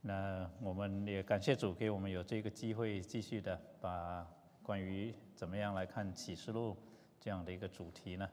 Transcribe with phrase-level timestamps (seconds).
[0.00, 4.26] 那我们也感谢主给我们有这个机会，继续的把
[4.62, 6.76] 关于怎么样来看启示录
[7.20, 8.28] 这样的一个主题呢，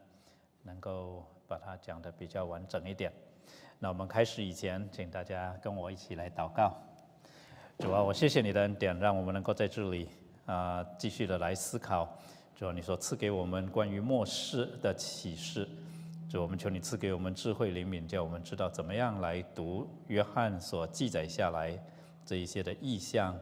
[0.62, 3.12] 能够把它讲的比较完整一点。
[3.78, 6.72] 那我们开始以前，请大家跟我一起来祷告。
[7.78, 10.08] 主啊，我谢谢你的恩典，让我们能够在这里
[10.46, 12.16] 啊继续的来思考。
[12.54, 15.68] 主啊，你所赐给我们关于末世的启示。
[16.28, 21.78] 主，我们求你赐给我们智慧灵敏，叫我们知道怎么样来读约翰所记载下来
[22.24, 23.38] 这一些的意象，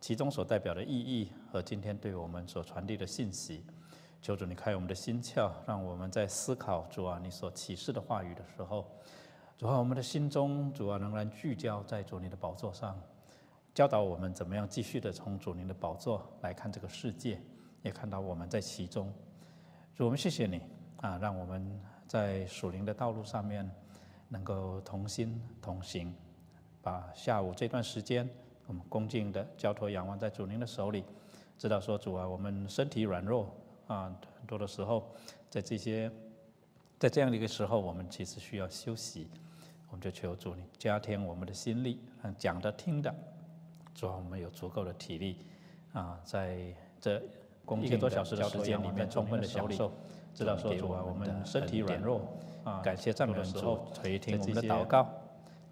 [0.00, 3.64] 其中所代表的意义和今天对我们所传递的信息。
[4.22, 8.86] 求主你开我们的心窍，让我们在思考主啊你所启示的话语的时候，
[9.58, 12.98] 主啊我们的心中主啊仍然聚焦在主你的宝座上，
[13.74, 17.38] 教导我们怎么样继续的从主您的宝座来看这个世界。
[17.82, 19.12] 也看到我们在其中，
[19.94, 20.62] 主我们谢谢你
[20.98, 21.80] 啊，让我们
[22.12, 23.66] 在属灵的道路上面
[24.28, 26.14] 能够同心同行，
[26.82, 28.28] 把下午这段时间
[28.66, 31.06] 我们恭敬的交托仰望在主您的手里，
[31.56, 33.50] 知道说主啊，我们身体软弱
[33.86, 35.10] 啊，很多的时候
[35.48, 36.12] 在这些
[36.98, 39.26] 在这样的一个时候，我们其实需要休息，
[39.88, 41.98] 我们就求主你加添我们的心力，
[42.36, 43.14] 讲的听的，
[43.94, 45.38] 主啊，我们有足够的体力
[45.94, 47.22] 啊，在这。
[47.80, 49.92] 一个多小时的时间里面，充分的享受，
[50.34, 52.20] 知道说主啊，我们身体软弱
[52.64, 55.08] 啊，感谢赞美的时候垂听我们的祷告，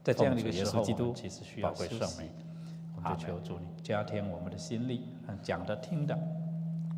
[0.03, 2.23] 在这样的一个时候，基督其实需要休息，
[2.97, 5.09] 我们就求主你加添我们的心力，
[5.43, 6.19] 讲的听的，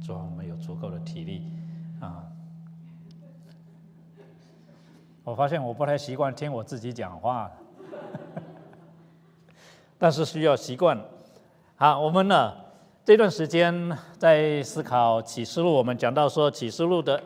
[0.05, 1.47] 主啊，我们有足够的体力
[2.01, 2.27] 啊。
[5.25, 7.51] 我发现我不太习惯听我自己讲话，
[9.97, 11.01] 但是需要习惯。
[11.77, 12.55] 好，我们呢？
[13.05, 17.21] 这段时间在思考启示录，我们讲到说启示录的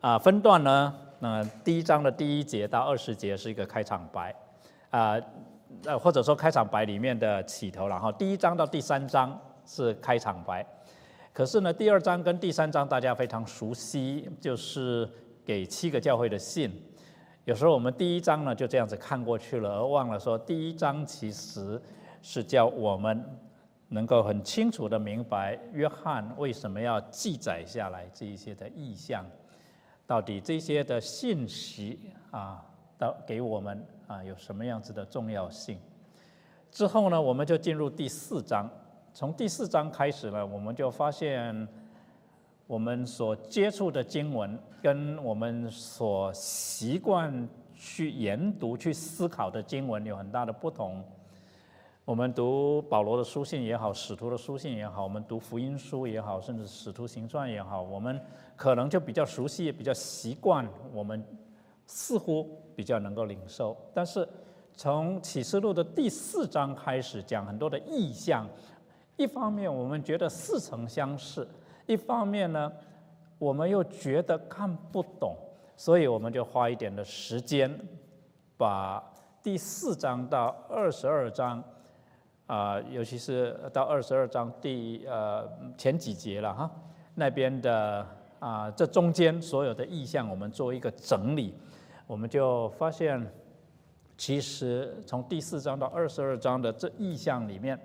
[0.00, 4.34] 啊分段呢，那第一章的第一节到二十节是一个开场白，
[4.88, 5.20] 啊
[5.84, 10.66] 呃或者说开场白里面的起头，然后第一章到第三章是开场白，
[11.34, 15.06] 可是呢第二章跟第三章大家非常熟悉，就是
[15.44, 16.72] 给七个教会的信，
[17.44, 21.80] 有时候我们第一章呢就这样子看过去了，而忘了说第一章其实
[22.22, 23.22] 是叫我们。
[23.92, 29.26] 能够很清楚的明白约翰为什么要记载下来这一些的意象，
[30.10, 31.96] 到底这些的信息
[32.32, 32.60] 啊，
[32.98, 35.78] 到给我们啊有什么样子的重要性？
[36.68, 38.68] 之后呢，我们就进入第四章。
[39.14, 41.68] 从第四章开始呢，我们就发现
[42.66, 51.04] 我们所接触的经文跟我们所习惯去研读、去思考的经文有很大的不同。
[52.10, 58.20] 我们读保罗的书信也好，使徒的书信也好，我们读福音书也好，甚至使徒行传也好，我们
[58.56, 61.24] 可能就比较熟悉，也比较习惯，我们
[61.86, 63.76] 似乎比较能够领受。
[63.94, 64.28] 但是
[64.74, 68.44] 从启示录的第四章开始讲很多的意象，
[69.16, 71.46] 一方面我们觉得似曾相识，
[71.86, 72.72] 一方面呢，
[73.38, 75.36] 我们又觉得看不懂，
[75.76, 77.72] 所以我们就花一点的时间，
[78.56, 79.00] 把
[79.44, 81.62] 第四章到二十二章。
[82.50, 86.68] 啊，尤其是到二十二章第呃前几节了哈，
[87.14, 88.04] 那边的
[88.40, 91.54] 啊，这中间所有的意象，我们做一个整理，
[92.08, 93.24] 我们就发现，
[94.18, 97.78] 其实从第四章到二十二章的这意象里面，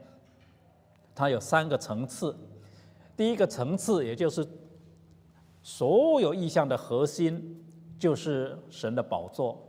[1.14, 2.36] 它有三个层次。
[3.16, 4.44] 第一个层次，也就是
[5.62, 7.64] 所有意象的核心，
[8.00, 9.64] 就是神的宝座，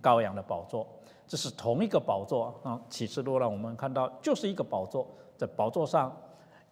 [0.00, 0.86] 羔羊的宝座。
[1.28, 2.80] 这是同一个宝座啊！
[2.88, 6.16] 启示录让我们看到，就是一个宝座，在宝座上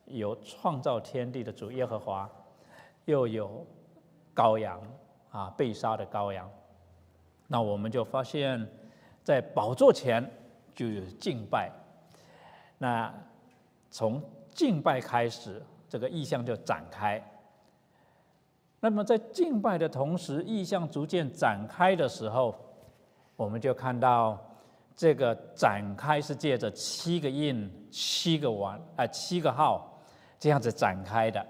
[0.04, 2.31] 有创造天地的主耶和华，
[3.06, 3.66] 又有
[4.32, 4.81] 羔羊
[5.31, 6.48] 啊，被杀的羔羊。
[7.48, 8.64] 那我们就发现，
[9.25, 10.25] 在宝座前
[10.72, 11.69] 就有敬拜。
[12.78, 13.12] 那
[13.91, 14.22] 从
[14.53, 17.20] 敬拜开始，这个意象就展开。
[18.78, 22.54] 那么在敬拜的同时，意象逐渐展开的时候。
[23.36, 24.38] 我们就看到
[24.94, 30.00] 这个展开是借着七个印、七个碗啊、七个号
[30.38, 31.44] 这样子展开的。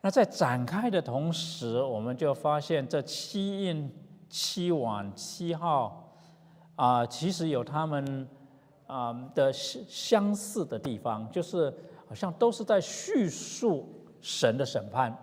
[0.00, 3.90] 那在展开的同时，我们就发现这七印、
[4.28, 6.10] 七碗、七号
[6.76, 8.28] 啊，其实有他们
[8.86, 11.72] 啊的相相似的地方，就是
[12.06, 15.16] 好像都是在叙述神的审判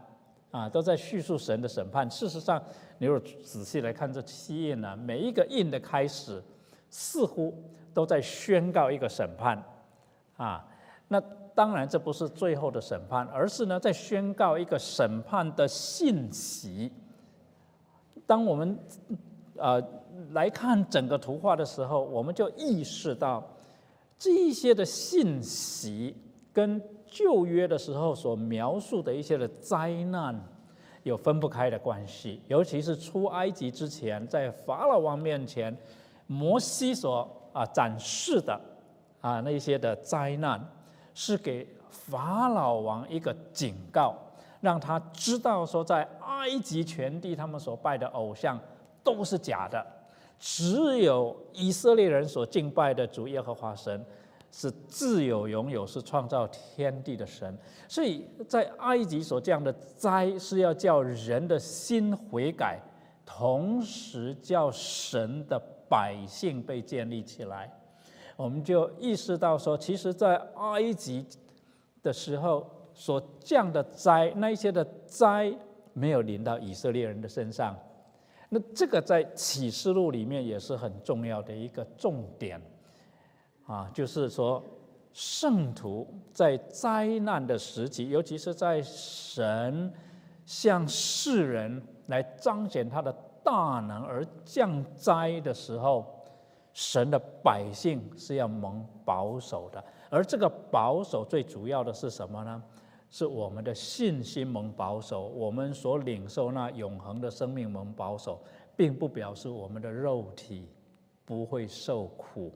[0.51, 2.07] 啊，都在叙述神的审判。
[2.09, 2.61] 事实上。
[3.01, 6.39] 你若仔细来看这七印呢，每一个印的开始，
[6.87, 7.51] 似乎
[7.95, 9.59] 都在宣告一个审判，
[10.37, 10.63] 啊，
[11.07, 11.19] 那
[11.55, 16.91] 当然这不是最后的审判，而是呢在宣告一个审判的信息。
[18.27, 18.77] 当我们
[19.55, 19.83] 呃
[20.29, 23.43] 来看整个图画的时候，我们就意识到
[24.19, 26.15] 这一些的信息
[26.53, 26.79] 跟
[27.11, 30.33] 旧约的时候所描述的一些的灾难
[31.03, 35.75] 有分不开的关系，尤其是出埃及之前，在法老王面前，
[36.25, 38.59] 摩西所啊展示的
[39.19, 40.65] 啊那些的灾难，
[41.13, 44.15] 是给法老王一个警告，
[44.61, 48.57] 让他知道说，在埃及全地他们所拜的偶像
[49.03, 49.85] 都是假的。
[50.39, 54.03] 只有以色列人所敬拜的主耶和华神
[54.51, 57.57] 是自有拥有，是创造天地的神。
[57.87, 62.79] 所以在埃及所这样的灾，是要叫人的心悔改，
[63.25, 65.57] 同时叫神的
[65.89, 67.71] 百姓被建立起来。
[68.35, 71.25] 我们就意识到说，其实，在埃及
[72.01, 75.53] 的时候所降的灾，那一些的灾
[75.93, 77.77] 没有临到以色列人的身上。
[78.49, 82.59] 那这个在启示录里面也是很重要的一个重点，
[83.71, 84.61] 啊，就是说
[85.13, 89.89] 圣徒在灾难的时期，尤其是在神
[90.45, 96.05] 向世人来彰显他的大能而降灾的时候，
[96.73, 102.61] 神的百姓是要蒙保守的，而这个保守最主要的是什么呢？
[103.09, 108.37] 是我们的信心蒙保守，我们所领受那永恒的生命蒙保守，
[108.75, 110.67] 并不表示我们的肉体
[111.23, 112.51] 不会受苦。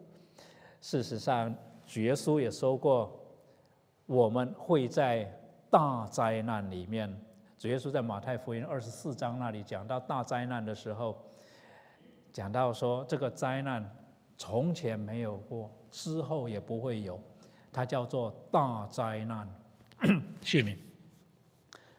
[0.81, 1.53] 事实上，
[1.85, 3.19] 主耶稣也说过，
[4.05, 5.31] 我们会在
[5.69, 7.13] 大灾难里面。
[7.57, 11.17] 主耶稣在马太福音二十四章那里讲到大灾难的时候，
[12.31, 13.89] 讲到说这个灾难
[14.37, 17.19] 从前没有过，之后也不会有，
[17.71, 19.49] 它叫做大灾难。
[20.41, 20.77] 谢民，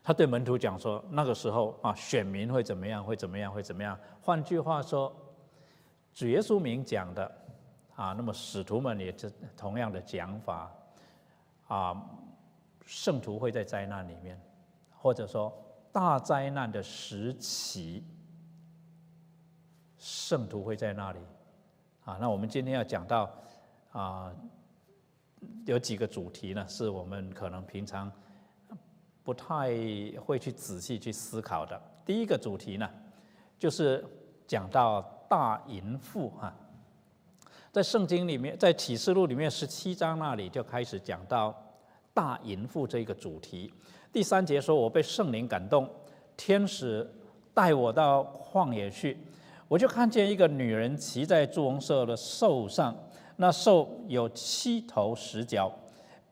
[0.05, 3.02] 他对门徒讲说：“那个时候啊，选民会怎么样？
[3.02, 3.50] 会怎么样？
[3.50, 5.11] 会怎么样？”换句话说，
[6.12, 7.29] 主耶稣明讲的
[7.96, 10.70] 啊，那么使徒们也是同样的讲法
[11.66, 12.00] 啊。
[12.84, 14.40] 圣徒会在灾难里面，
[14.90, 15.52] 或者说
[15.90, 18.04] 大灾难的时期，
[19.98, 21.19] 圣徒会在那里
[22.04, 22.16] 啊。
[22.20, 23.28] 那我们今天要讲到
[23.90, 24.32] 啊。
[25.64, 28.10] 有几个主题呢，是我们可能平常
[29.22, 29.69] 不太
[30.25, 31.81] 会去仔细去思考的。
[32.04, 32.88] 第一个主题呢，
[33.58, 34.04] 就是
[34.46, 36.52] 讲到大淫妇哈，
[37.76, 41.55] 在圣经里面，在启示录里面十七章那里就开始讲到
[42.14, 43.70] 大淫妇这个主题。
[44.11, 45.87] 第三节说：“我被圣灵感动，
[46.38, 47.06] 天使
[47.52, 49.19] 带我到旷野去，
[49.69, 52.96] 我就看见一个女人骑在朱红色的兽上。”
[53.37, 55.70] 那兽有七头十脚，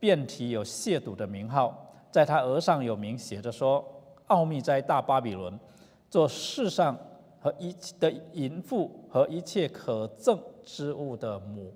[0.00, 3.84] 遍体有亵渎的名号，在她额上有名写着说
[4.28, 5.60] ：“奥秘在大巴比伦，
[6.08, 6.98] 做世上
[7.38, 11.74] 和一的淫妇和一切可憎之物的母。”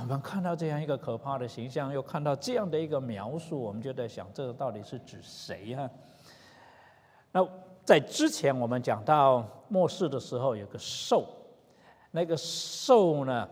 [0.00, 5.90] 我们看到这样一个可怕的形象，又看到这样的一个描述，我们就在想，这个到底是指谁呀？
[7.30, 7.46] 那
[7.84, 11.26] 在之前我们讲到末世的时候，有个兽，
[12.10, 13.48] 那个兽呢？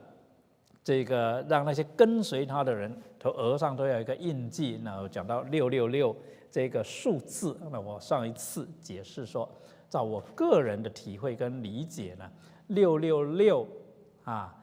[0.82, 4.80] 这个让那些跟随他的人，头额上都有一个印记。
[4.82, 6.16] 然后讲到六六六
[6.50, 9.46] 这个数字，那我上一次解释说，
[9.90, 12.28] 照我个人的体会跟理解呢，
[12.68, 13.68] 六六六
[14.30, 14.54] 啊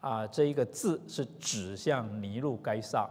[0.00, 3.08] 啊这一个字是指向尼禄该撒，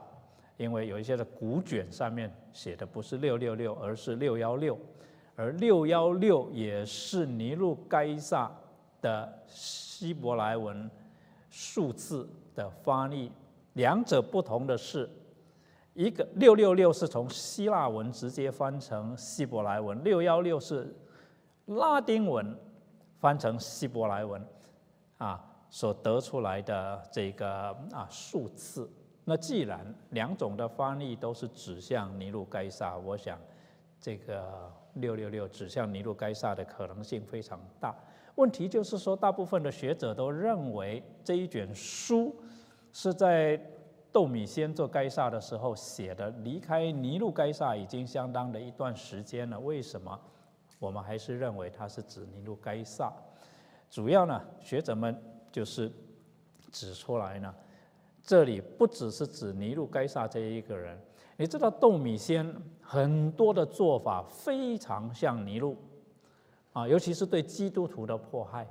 [0.58, 4.78] 因为有一些的古卷上面写的不是六六六，而是六幺六，
[5.36, 8.52] 而六幺六也是尼禄该撒
[9.02, 10.90] 的希伯来文。
[11.50, 13.32] 数字的翻译，
[13.74, 15.10] 两者不同的是，
[15.96, 20.96] 一个六六六是从希腊文直接翻成希伯来文，六幺六是
[21.66, 22.56] 拉丁文
[23.18, 24.46] 翻成希伯来文，
[25.18, 25.44] 啊，
[25.78, 27.48] 所得出来的这个
[27.92, 28.90] 啊数字。
[29.26, 33.40] 那既然两种的翻译都是指向尼禄该萨，我想
[34.02, 37.96] 这个六六六指向尼禄该萨的可能性非常大。
[38.34, 42.36] 问题就是说，大部分的学者都认为这一卷书
[42.92, 43.56] 是在
[44.12, 46.28] 窦米先做该萨的时候写的。
[46.44, 50.20] 离开尼禄该萨已经相当的一段时间了，为什么
[50.80, 53.14] 我们还是认为它是指尼禄该萨？
[53.92, 55.16] 主要呢，学者们
[55.52, 55.92] 就是
[56.72, 57.54] 指出来呢，
[58.22, 61.00] 这里不只是指尼禄该萨这一个人。
[61.38, 65.78] 你知道窦米先很多的做法非常像尼禄。
[66.74, 68.68] 啊，尤其是对基督徒的迫害，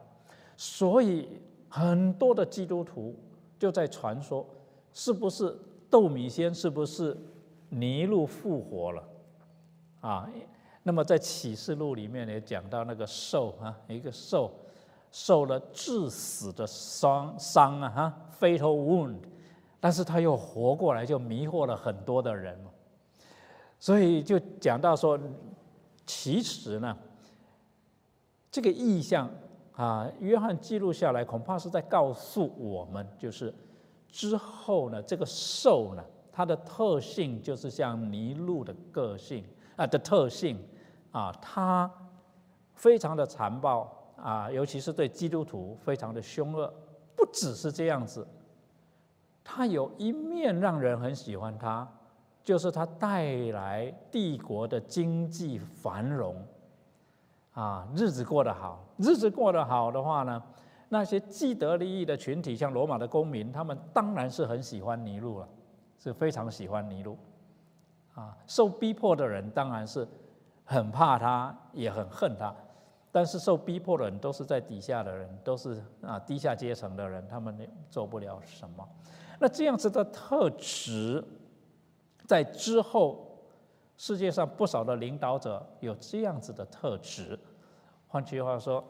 [0.57, 1.29] 所以
[1.69, 3.13] 很多的基督徒
[3.59, 4.47] 就在传说，
[4.93, 5.59] 是不是
[5.91, 7.17] 窦米先是不是
[7.69, 9.09] 尼禄复活了？
[10.03, 10.31] 啊，
[10.85, 14.53] 那么在启示录里面也讲到那个兽啊，一个兽
[15.19, 19.17] 受了致死的伤伤啊，哈，fatal wound，
[19.81, 22.55] 但是他又活过来，就迷惑了很多的人。
[23.79, 25.19] 所以就讲到说，
[26.05, 26.95] 其实呢，
[28.51, 29.31] 这个意象
[29.75, 33.53] 啊，约翰记录下来，恐怕是在告诉我们，就是
[34.11, 39.43] 之后呢，这个兽呢，它的特性就是像尼禄的个性
[39.77, 40.63] 啊的特性
[41.11, 41.91] 啊，它
[42.75, 43.91] 非常的残暴
[44.27, 46.73] 啊，尤其是对基督徒非常的凶恶。
[47.15, 48.27] 不只是这样子，
[49.45, 51.89] 他有一面让人很喜欢他。
[52.43, 56.37] 就是他带来帝国的经济繁荣，
[57.55, 60.41] 啊，日子过得好，日子过得好的话呢，
[60.89, 65.49] 那些既得利益的群体，像罗马的公民，他们当然是很喜欢尼禄了，
[65.99, 67.19] 是非常喜欢尼禄，
[68.15, 70.07] 啊，受逼迫的人当然是
[70.65, 72.55] 很怕他，也很恨他，
[73.11, 77.57] 但是受逼迫的人都是在底下的人，都是啊低下阶层的人，他们
[77.91, 78.89] 做不了什么。
[79.39, 81.25] 那这样子的特质。
[82.27, 83.39] 在之后，
[83.97, 87.39] 世界上不少的领导者有这样子的特质。
[88.09, 88.85] 换句话说，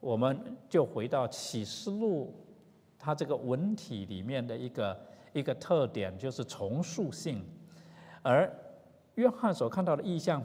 [0.00, 2.32] 我们就回到启示录，
[2.98, 4.98] 它这个文体里面的一个
[5.34, 7.44] 一个特点就是重塑性。
[8.22, 8.50] 而
[9.16, 10.42] 约翰所看到的意象，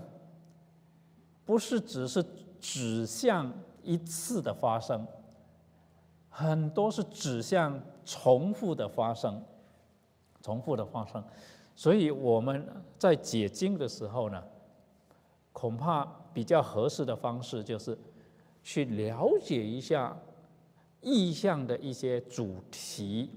[1.45, 2.21] 不是只是
[2.63, 3.51] 指向
[3.81, 5.05] 一次的发生，
[6.29, 9.43] 很多是指向重复的发生，
[10.41, 11.21] 重复的发生。
[11.75, 12.65] 所以我们
[12.97, 14.41] 在解经的时候呢，
[15.51, 17.97] 恐怕比较合适的方式就是
[18.63, 20.17] 去了解一下
[21.01, 23.29] 意象的一些主题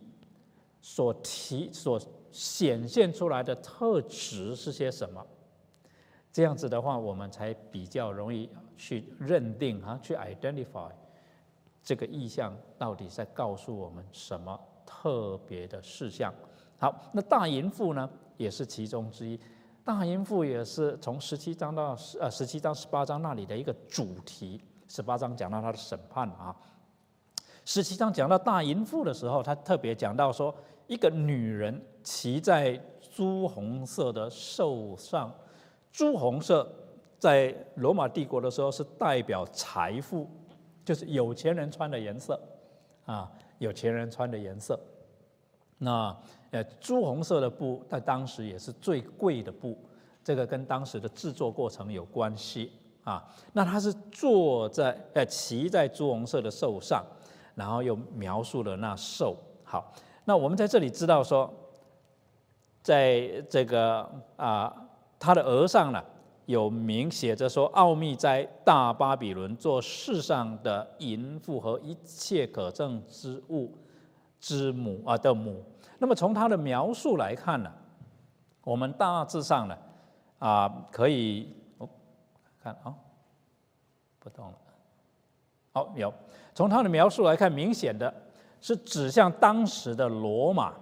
[0.81, 5.27] 所提所显现出来的特质是些什么。
[6.37, 10.91] 这样子的话，我们才比较容易去认定啊，去 identify
[11.83, 16.31] 这个意象到底在告诉我们什么特别的事项。
[16.77, 18.07] 好，那大淫妇呢？
[18.37, 19.41] 也是其中之一，
[19.83, 24.61] 大淫妇也是从十七章到十呃十七章十八章那里的一个主题。
[24.89, 26.55] 十八章讲到他的审判啊，
[27.65, 30.55] 十七章讲到大淫妇的时候，他特别讲到说，
[30.87, 35.35] 一个女人骑在朱红色的兽上，
[35.97, 36.71] 朱红色
[37.19, 40.29] 在罗马帝国的时候是代表财富，
[40.85, 42.39] 就是有钱人穿的颜色
[43.07, 44.79] 啊，有钱人穿的颜色，
[45.79, 46.15] 那。
[46.53, 49.77] 呃，朱红色的布在当时也是最贵的布，
[50.23, 52.73] 这个跟当时的制作过程有关系
[53.03, 53.23] 啊。
[53.53, 57.05] 那他是坐在呃骑在朱红色的兽上，
[57.55, 59.37] 然后又描述了那兽。
[59.65, 59.93] 好，
[60.25, 61.53] 那我们在这里知道说，
[62.81, 64.86] 在这个啊
[65.19, 66.03] 他的额上呢，
[66.47, 73.77] 有名写着说：“奥秘在大巴比伦做世上的淫妇和一切可憎之物
[74.39, 75.65] 之母啊的母。”
[75.99, 77.73] 那么从他的描述来看呢，
[78.63, 79.79] 我们大致上呢，
[80.39, 81.89] 啊，可以哦，
[82.63, 82.95] 看啊，
[84.19, 84.55] 不动了，
[85.73, 86.13] 好有，
[86.55, 88.13] 从他的描述来看，明显的
[88.61, 90.75] 是指向当时的罗马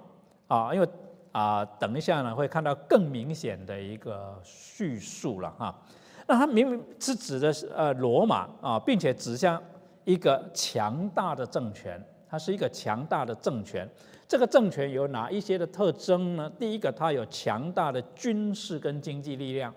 [0.49, 0.88] 啊，因为
[1.35, 5.76] 啊，等一下呢会看到更明显的一个叙述了哈。
[6.29, 9.61] 那他明明是指的是呃罗马啊，并且指向
[10.05, 13.88] 一个强大的政权，它是一个强大的政权。
[14.29, 16.49] 这个政权有哪一些的特征呢？
[16.57, 19.75] 第一个，它有强大的军事跟经济力量，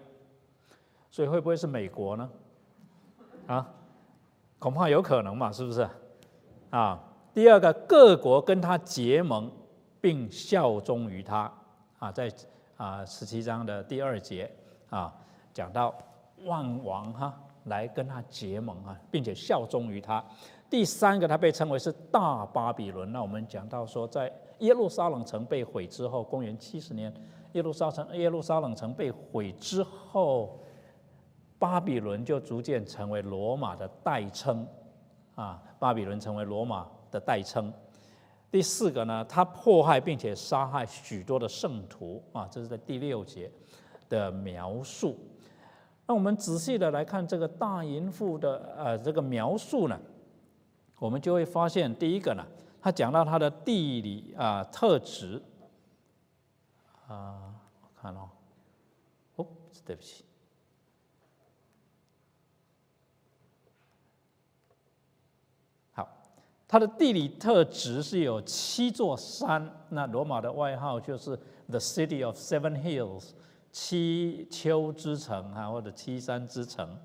[1.10, 2.30] 所以会不会是美国呢？
[3.48, 3.68] 啊，
[4.60, 5.90] 恐怕有可能嘛，是不是？
[6.70, 9.52] 啊，第二个，各国跟它结盟
[10.00, 11.52] 并效忠于他
[12.00, 12.32] 啊，在
[12.76, 14.50] 啊十七章的第二节
[14.90, 15.14] 啊，
[15.54, 15.94] 讲到
[16.46, 17.34] 万王哈
[17.66, 20.24] 来跟他结盟啊，并且效忠于他。
[20.70, 23.12] 第三个，他被称为是大巴比伦。
[23.12, 27.14] 那我们讲到说，在耶路撒冷城被毁之后，公元七十年，
[27.54, 30.60] 耶路撒城耶路撒冷城被毁之后，
[31.58, 34.68] 巴比伦就逐渐成为罗马的代称，
[35.36, 37.72] 啊，巴比伦成为罗马的代称。
[38.58, 43.52] 第四个呢，他迫害并且杀害许多的圣徒，啊，这是在第六节
[44.10, 45.16] 的描述。
[46.08, 50.00] 那我们仔细的来看这个大淫妇的呃这个描述呢？
[50.98, 52.44] 我们就会发现，第一个呢，
[52.82, 55.40] 他讲到他的地理啊特质
[57.08, 58.28] 啊，我看哦，
[59.36, 59.46] 哦，
[59.86, 60.26] 对不起，
[65.94, 66.10] 好，
[66.68, 71.38] 它的地理特质是有七座山，那罗马的外号就是
[71.70, 73.30] The City of Seven Hills，
[73.72, 76.98] 七丘之城啊，或者七山之城。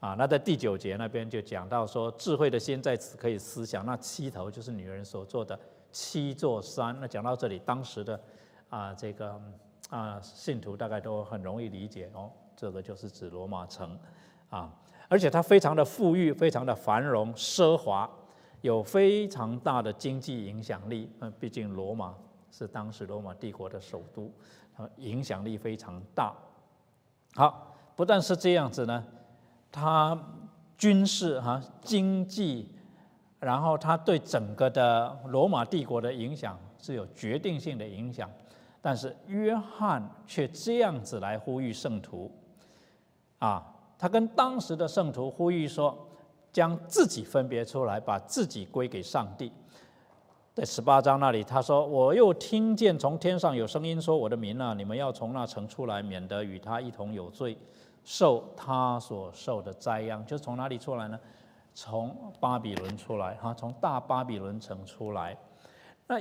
[0.00, 5.58] 啊，那在第九节那边就讲到说，智慧的心在此可以思想，那七头就是女人所做的
[5.90, 6.96] 七座山。
[7.00, 8.20] 那讲到这里，当时的
[8.68, 9.40] 啊这个
[9.90, 13.98] 啊信徒大概都很容易理解哦，这个就是指罗马城
[14.50, 14.72] 啊，
[15.08, 18.08] 而且它非常的富裕，非常的繁荣奢华，
[18.60, 21.10] 有非常大的经济影响力。
[21.20, 22.14] 嗯，毕竟罗马
[22.50, 24.30] 是当时罗马帝国的首都，
[24.96, 26.34] 影响力非常大。
[27.34, 29.04] 好，不但是这样子呢，
[29.70, 30.18] 它
[30.76, 32.68] 军事哈经济，
[33.38, 38.30] 然后它对整个的罗马帝国的影响是有决定性的影响。
[38.80, 42.30] 但是约翰却这样子来呼吁圣徒，
[43.40, 46.07] 啊，他跟当时的圣徒呼吁说，
[46.52, 49.52] 将自己分别出来，把自己归给上帝。
[50.54, 57.56] 在十八章那里，他说：“我又听见从天上有声音说，我的民啊，你们要从那城出来，免得与他一同有罪，
[58.02, 61.20] 受他所受的灾殃。”就从哪里出来呢？
[61.74, 65.38] 从巴比伦出来，哈，从大巴比伦城出来。
[66.08, 66.20] 那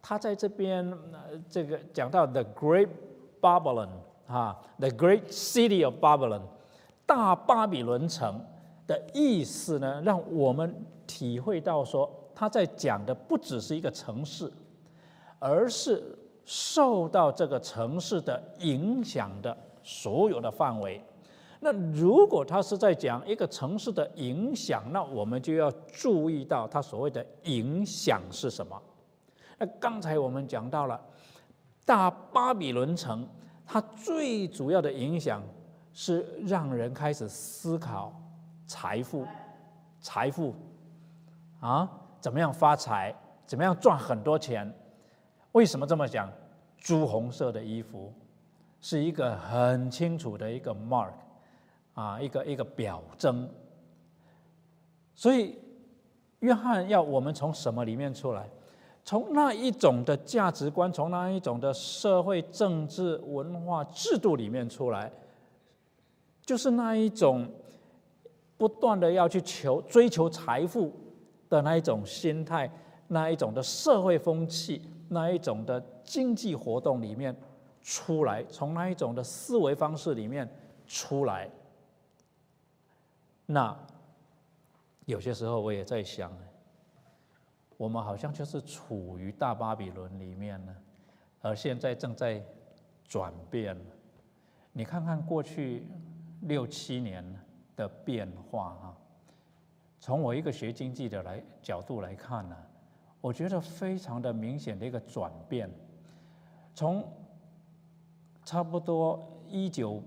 [0.00, 0.96] 他在这边
[1.50, 2.88] 这个讲到 the great
[3.40, 3.88] Babylon，
[4.28, 6.42] 哈，the great city of Babylon，
[7.04, 8.40] 大巴比伦城
[8.86, 12.10] 的意思呢，让我们体会到说。
[12.34, 14.50] 他在讲的不只是一个城市，
[15.38, 16.02] 而是
[16.44, 21.00] 受到这个城市的影响的所有的范围。
[21.60, 28.82] 那如果他是在讲一个城市的影响，那我们就要注意到他所谓的影响是什么。
[29.58, 31.00] 那刚才我们讲到了
[31.84, 33.28] 大巴比伦城，
[33.66, 35.40] 它最主要的影响
[35.92, 38.12] 是让人开始思考
[38.72, 39.26] 财富，
[40.00, 40.54] 财富
[41.60, 41.86] 啊。
[42.18, 43.14] 怎么样发财？
[43.46, 44.72] 怎么样赚很多钱？
[45.52, 46.30] 为什么这么讲？
[46.78, 48.12] 朱红色的衣服
[48.80, 51.12] 是一个很清楚的一个 mark，
[51.94, 53.48] 啊，一个一个表征。
[55.14, 55.58] 所以，
[56.38, 58.48] 约翰要我们从什么里面出来？
[59.04, 65.10] 从那一种的价值观，从那一种的社会、政治、文化制度里面出来，
[66.46, 67.48] 就是那一种
[68.62, 70.92] 不断的要去求、追求财富。
[71.52, 72.70] 的那一种心态，
[73.08, 77.36] 那一种的社会风气，那一种的经济活动里面
[77.82, 80.50] 出来，从那一种的思维方式里面
[80.86, 81.50] 出来。
[83.44, 83.76] 那
[85.04, 86.32] 有些时候我也在想，
[87.76, 90.74] 我们好像就是处于大巴比伦里面呢，
[91.42, 92.42] 而现在正在
[93.06, 93.76] 转变。
[94.72, 95.86] 你看看过去
[96.40, 97.22] 六七年
[97.76, 98.96] 的变化啊。
[100.00, 102.56] 从我一个学经济的来角度来看呢，
[103.20, 105.70] 我觉得非常的明显的一个转变。
[106.74, 107.06] 从
[108.44, 110.02] 差不多一九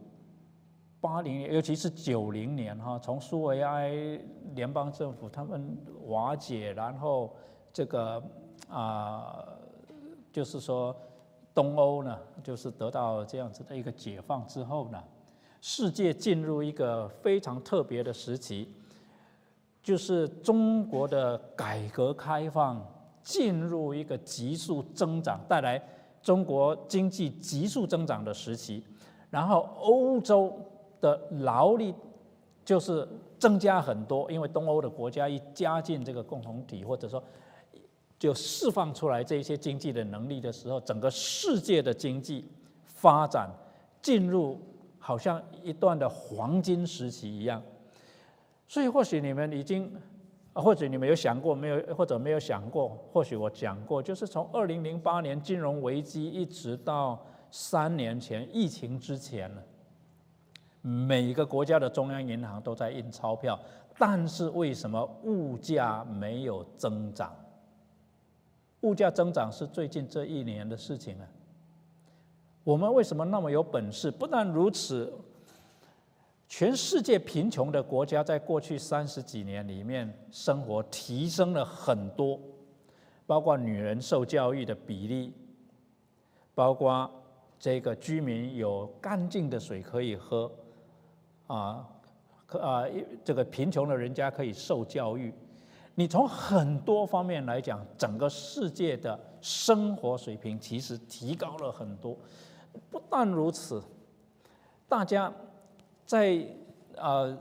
[0.99, 4.19] 八零年，尤其是九零年哈，从苏维埃
[4.53, 7.33] 联邦政府他们瓦解，然后
[7.71, 8.21] 这个
[8.67, 9.47] 啊，
[10.31, 10.93] 就是说
[11.53, 15.01] 东欧呢，就是得到这样子的一个解放之后呢，
[15.67, 18.71] 世界进入一个非常特别的时期。
[19.81, 22.87] 就是中国的改革开放
[23.23, 25.83] 进入一个急速增长，带来
[26.21, 28.83] 中国经济急速增长的时期，
[29.31, 30.55] 然后欧洲
[31.01, 31.95] 的劳力
[32.63, 33.07] 就是
[33.39, 37.23] 增加很多，因为东欧的国家一加进这个共同体，或者说
[38.19, 42.47] 就释放出来这些经济的能力的时候，整个世界的经济
[42.85, 43.49] 发展
[43.99, 44.59] 进入
[45.05, 47.61] 好像一段的黄金时期一样。
[48.67, 49.95] 所以或许你们已经，
[50.51, 59.61] 或者你们有想过没有，或者没有想过，或许我讲过，就是从二零零八年金融危机一直到三年前疫情之前呢，
[60.81, 63.59] 每一个国家的中央银行都在印钞票，
[63.99, 67.31] 但是为什么物价没有增长？
[68.81, 71.27] 物价增长是最近这一年的事情啊。
[72.65, 74.09] 我们为什么那么有本事？
[74.11, 75.13] 不但如此。
[76.47, 82.39] 全世界贫穷的国家在过去三十几年里面，生活提升了很多，
[83.27, 85.33] 包括女人受教育的比例，
[86.53, 87.09] 包括
[87.59, 90.51] 这个居民有干净的水可以喝，
[91.47, 91.87] 啊，
[92.45, 92.85] 可啊，
[93.23, 95.31] 这个贫穷的人家可以受教育。
[95.95, 102.17] 你从很多方面来讲，整个世界的生活水平其实提高了很多。
[102.89, 103.83] 不但如此，
[104.87, 105.31] 大家。
[106.07, 106.39] 在
[106.97, 107.35] 呃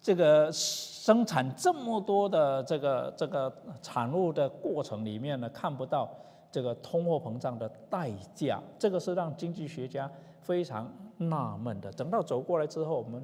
[0.00, 6.08] 这个生产这么多的这个这个产物的过程里面呢，看不到
[6.50, 11.92] 这个通货膨胀的代价，这个是让经济学家非常纳闷的。
[11.92, 13.22] 等到走过来之后，我们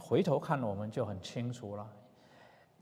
[0.00, 1.86] 回头看，我们就很清楚了。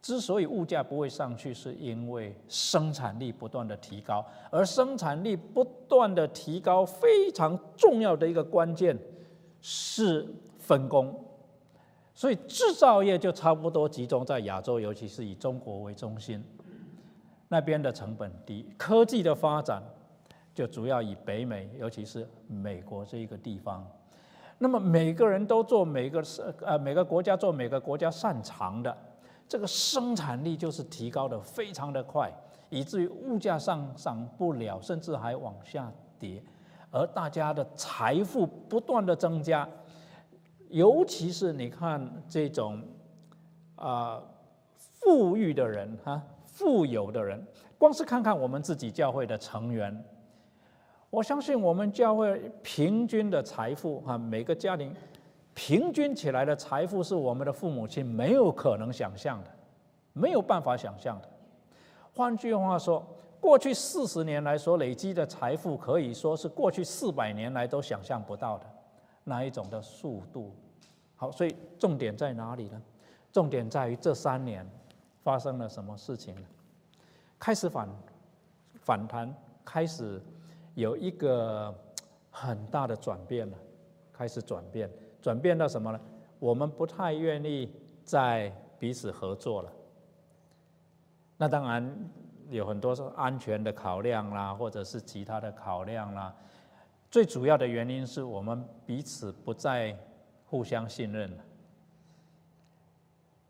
[0.03, 8.99] 之所以物价不会上去，是因为生产力不断的提高，而生产力不断的提高，非常重要的一个关键
[9.61, 10.27] 是
[10.59, 11.25] 分工。
[12.15, 16.43] 所以制造业就差不多集中在亚洲，尤其是以中国为中心，
[17.47, 19.81] 那边的成本低，科技的发展
[20.53, 23.87] 就主要以北美，尤其是美国这一个地方。
[24.59, 28.97] 那么每个人都做每个是呃每个国家做每个国家擅长的，
[29.49, 32.33] 这个生产力就是提高的非常的快，
[32.71, 36.43] 以至于物价上涨不了，甚至还往下跌，
[36.91, 39.69] 而大家的财富不断的增加。
[40.69, 42.83] 尤其是你看这种
[43.77, 44.23] 啊
[44.75, 50.03] 富裕的人哈，富有的人，光是看看我们自己教会的成员，
[51.11, 54.95] 我相信我们教会平均的财富哈，每个家庭
[55.55, 59.51] 平均起来的财富是我们的父母亲没有可能想象的，
[60.12, 61.29] 没有办法想象的。
[62.15, 63.05] 换句话说，
[63.41, 68.67] 过去四十年来所累积的财富，可以说是过去四百年来都想象不到的。
[69.25, 70.55] 哪一种的速度？
[71.17, 72.83] 好，所以重点在哪里呢？
[73.31, 74.69] 重点在于这三年
[75.23, 76.43] 发生了什么事情呢？
[77.38, 77.88] 开始反
[78.81, 79.35] 反弹，
[79.65, 80.21] 开始
[80.75, 81.75] 有一个
[82.31, 83.57] 很大的转变了，
[84.12, 84.91] 开始转变，
[85.23, 86.01] 转变到什么呢？
[86.39, 89.73] 我们不太愿意再彼此合作了。
[91.39, 92.11] 那当然
[92.51, 96.35] 有很多是安全的考量啦，或者是其他的考量啦。
[97.11, 99.97] 最主要的原因是我们彼此不再
[100.47, 101.45] 互相信任了。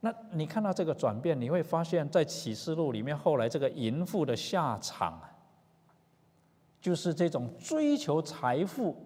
[0.01, 5.21] 那你看到这个转变，你会发现在启示录里面，后来这个淫妇的下场，
[6.81, 8.97] 就是这种追求财富，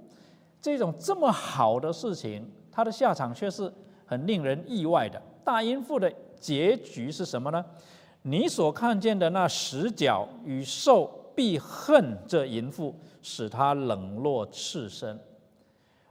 [0.67, 3.73] 这种这么好的事情，它的下场却是
[4.05, 5.23] 很令人意外的。
[5.45, 7.65] 大淫妇的结局是什么呢？
[8.23, 12.95] 你所看见的那十角与兽必恨这淫妇。
[13.29, 15.19] 使他冷落赤身。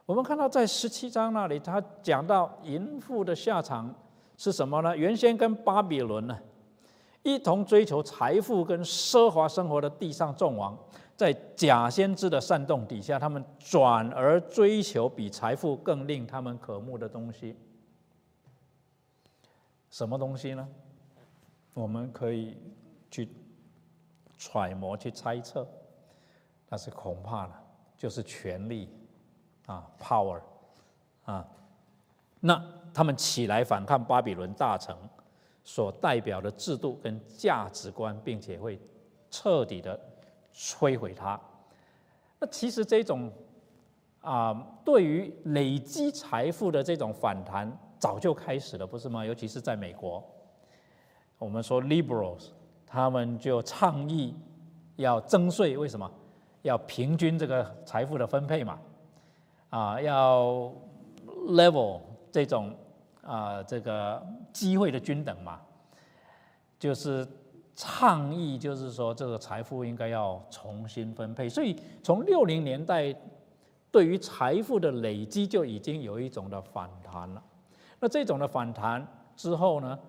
[0.06, 3.96] 我们看到在十七章那里，他讲到淫妇的下场
[4.36, 4.98] 是什么呢？
[4.98, 6.38] 原先跟巴比伦呢
[7.24, 10.78] 一同追求财富跟奢华生活的地上众王，
[11.16, 17.56] 在假先知的煽动底下，他们转而追求比财富更令他们渴慕的东西。
[19.90, 20.68] 什么东西呢？
[21.74, 22.58] 我们可以
[23.10, 23.30] 去
[24.38, 25.68] 揣摩、去猜测。
[26.68, 27.54] 但是恐怕呢，
[27.96, 28.90] 就是权力
[29.68, 30.42] 啊，power
[31.24, 31.48] 啊，
[32.40, 34.94] 那他们起来反抗巴比伦大臣
[35.64, 38.80] 所代表的制度跟价值观，并且会
[39.30, 39.98] 彻底的
[40.56, 41.40] 摧毁它。
[42.40, 43.32] 那其实这种
[44.22, 49.26] 啊，对于累积财富的这种反弹，早就开始了，不是吗？
[49.26, 50.24] 尤其是在美国，
[51.38, 52.48] 我们说 liberals，
[52.88, 54.36] 他们就倡议
[54.96, 56.10] 要征税，为什么？
[56.64, 58.80] 要平均这个财富的分配嘛，
[59.70, 60.72] 啊，要
[61.50, 62.76] level 这种
[63.22, 65.62] 啊这个机会的均等嘛，
[66.80, 67.28] 就是
[67.76, 71.50] 倡议，就是说这个财富应该要重新分配。
[71.50, 73.14] 所以从六零年代，
[73.92, 77.44] 对于财富的累积就已经有一种的反弹了。
[78.00, 80.00] 那这种的反弹之后呢，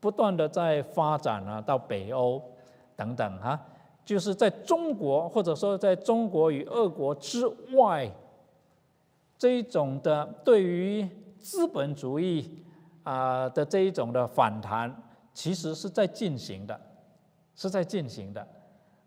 [0.00, 2.42] 不断的在发展啊，到北欧
[2.96, 3.60] 等等哈。
[4.04, 8.10] 就是在中国，或者说在中国与俄国之外，
[9.38, 12.62] 这一种的对于资本主义
[13.02, 14.94] 啊的这一种的反弹，
[15.32, 16.78] 其实是在进行的，
[17.54, 18.46] 是在进行的，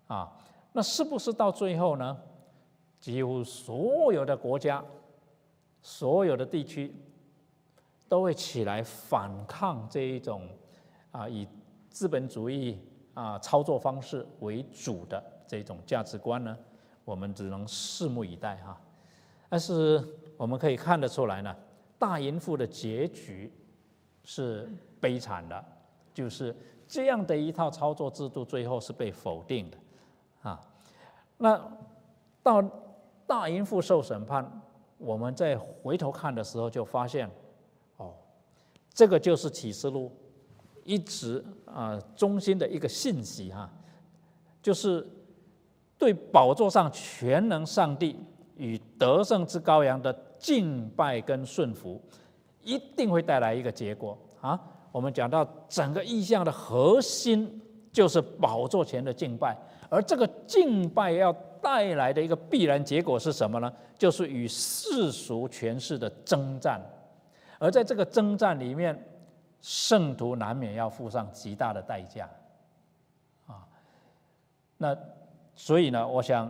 [0.07, 0.31] 啊，
[0.73, 2.17] 那是不是到最后呢？
[2.99, 4.83] 几乎所有的国家、
[5.81, 6.95] 所有的地区
[8.09, 10.47] 都会起来反抗这一种
[11.11, 11.47] 啊以
[11.89, 12.79] 资本主义。
[13.17, 16.55] 啊，操作方式为主的这种价值观呢，
[17.03, 18.79] 我们只能拭目以待哈。
[19.49, 20.07] 但是
[20.37, 21.55] 我们可以看得出来呢，
[21.97, 23.51] 大淫妇的结局
[24.23, 25.65] 是悲惨的，
[26.13, 26.55] 就是
[26.87, 29.77] 这样的一套操作制度最后是被否定的
[30.41, 30.59] 啊。
[31.37, 31.61] 那
[32.41, 32.63] 到
[33.25, 34.61] 大淫妇受审判，
[34.97, 37.29] 我们再回头看的时候就发现，
[37.97, 38.13] 哦，
[38.93, 40.11] 这个就是启示录。
[40.83, 43.69] 一直啊，中心的一个信息哈，
[44.61, 45.05] 就是
[45.97, 48.17] 对宝座上全能上帝
[48.55, 52.01] 与得胜之羔羊的敬拜跟顺服，
[52.63, 54.57] 一定会带来一个结果啊。
[54.91, 59.57] 我们讲到整个意象的核心就是宝座前的敬拜，
[59.89, 63.71] 而这个敬拜要带来的一个必然结果是什么呢？
[63.97, 66.81] 就是与世俗权势的征战，
[67.59, 68.97] 而在这个征战里面。
[69.59, 72.29] 圣徒难免要付上极大的代价，
[73.47, 73.65] 啊，
[74.77, 74.95] 那
[75.55, 76.49] 所以呢，我想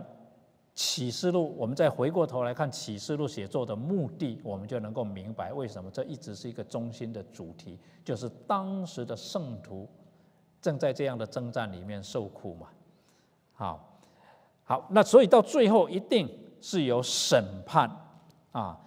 [0.78, 9.88] 启示录，我们再回过头来看启示录写作的目的，我们就能够明白为什么这一直是一个中心的主题，就是当时的圣徒
[10.62, 12.68] 正在这样的征战里面受苦嘛，
[13.54, 14.00] 好，
[14.62, 17.90] 好，那所以到最后一定是有审判
[18.52, 18.78] 啊。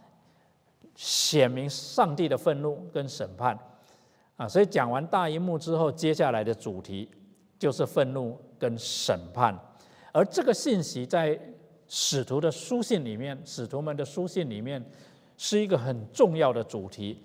[0.96, 3.58] 显明上帝的愤怒跟审判，
[4.38, 7.10] 啊，所以讲完大荧幕之后，接下来的主题
[7.60, 9.58] 就是愤怒跟审判，
[10.14, 11.38] 而这个信息在
[11.94, 14.82] 使徒的书信里面，使徒们的书信里面
[15.36, 17.22] 是一个很重要的主题。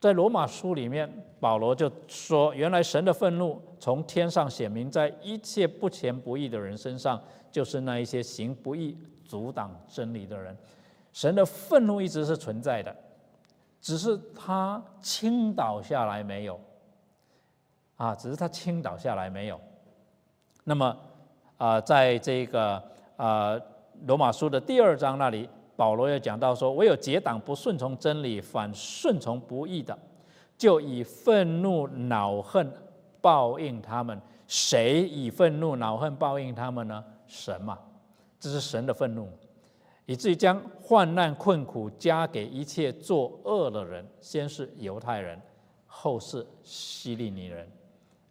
[0.00, 7.22] 在罗马书里面，保罗就说：“原来神的愤怒从天上显明在一切不虔不义的人身上，
[7.52, 10.56] 就是那一些行不义、阻挡真理的人。”
[11.14, 12.94] 神的愤怒一直是存在的，
[13.80, 16.60] 只是他倾倒下来没有，
[17.94, 19.60] 啊，只是他倾倒下来没有。
[20.64, 20.98] 那么，
[21.56, 22.82] 啊，在这个
[23.16, 23.56] 啊
[24.06, 29.98] 罗马书的第二章那里，保罗又讲到说：“唯有结党不顺从真理，反顺从不义的，
[30.58, 32.70] 就以愤怒恼恨
[33.20, 34.20] 报应他们。
[34.46, 37.04] 谁以愤怒恼恨报应他们呢？
[37.26, 37.78] 神嘛，
[38.38, 39.28] 这是神的愤怒。”
[40.06, 45.36] 以至于将患难困苦加给一切作恶的人，先是犹太人，
[45.84, 47.68] 后是希利尼人，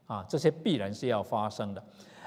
[0.07, 1.83] 啊，这些必然是要发生的。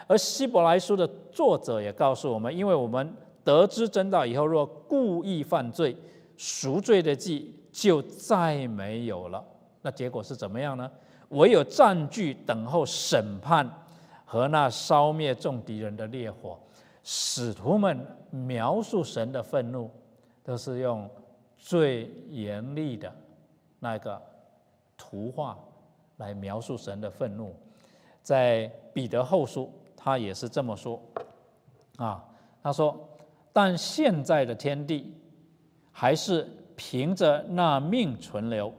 [0.06, 3.10] 而希伯来书的作者也告诉我们，因为我们
[3.44, 5.96] 得知真道以后，若故意犯罪，
[6.36, 9.44] 赎罪的祭就再没有了。
[9.82, 10.90] 那结果是怎么样呢？
[11.30, 13.68] 唯有占据等候审判
[14.24, 16.58] 和那烧灭众敌人的烈火。
[17.04, 19.90] 使徒们描述神的愤怒，
[20.44, 21.08] 都是用
[21.56, 23.10] 最严厉的
[23.78, 24.20] 那个
[24.96, 25.58] 图画
[26.18, 27.54] 来描述神的愤怒。
[28.22, 31.00] 在彼得后书，他也是这么说
[31.96, 32.22] 啊，
[32.62, 32.94] 他说
[33.60, 35.12] ：“但现在的天地
[35.90, 38.72] 还是凭着那命存留，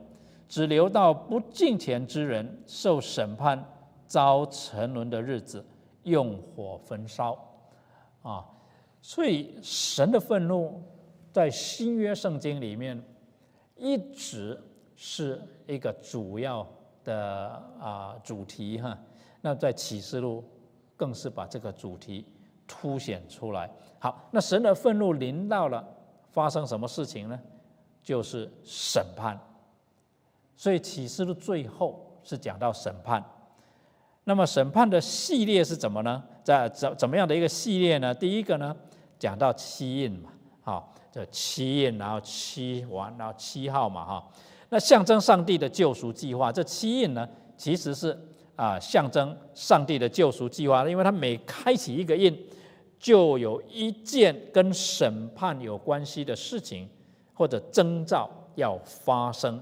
[0.48, 3.62] 只留到不敬虔之人受审判、
[4.06, 5.62] 遭沉沦的日子，
[6.04, 7.38] 用火焚烧。”
[8.24, 8.42] 啊，
[9.02, 10.82] 所以神的愤怒
[11.30, 13.04] 在新约圣经里面
[13.76, 14.58] 一直
[14.96, 16.66] 是一个主要
[17.04, 18.98] 的啊主题哈。
[19.42, 20.42] 那在启示录
[20.96, 22.24] 更是把这个主题
[22.70, 23.68] 凸显出来。
[23.98, 25.84] 好，那神的愤怒临到了，
[26.30, 27.36] 发生什么事情呢？
[28.00, 29.36] 就是审判。
[30.56, 33.24] 所以启示录最后是讲到审判。
[34.24, 36.22] 那么审判的系列是怎么呢？
[36.44, 38.14] 在怎怎么样的一个系列呢？
[38.14, 38.76] 第一个呢，
[39.18, 40.30] 讲到七印嘛，
[40.62, 44.28] 好，这七印，然后七完，然后七号嘛，哈，
[44.68, 46.52] 那象征上帝的救赎计划。
[46.52, 48.16] 这七印呢，其实是
[48.54, 52.38] 啊，象征上帝的救赎计划，因为它每开启一个印，
[53.00, 56.86] 就有一件跟审判有关系的事情
[57.34, 59.60] 或者征兆要发生，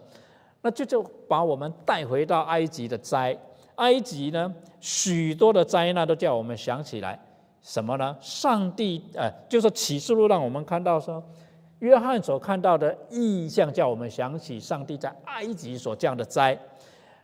[0.60, 3.38] 那就就把我们带回到埃及的灾。
[3.76, 7.16] 埃及呢，许多的灾难都叫我们想起来
[7.62, 8.16] 什么呢？
[8.20, 11.22] 上帝，呃，就是启示录让我们看到说，
[11.78, 16.58] 约翰所看到的意象，叫我们想起上帝在埃及所降的灾，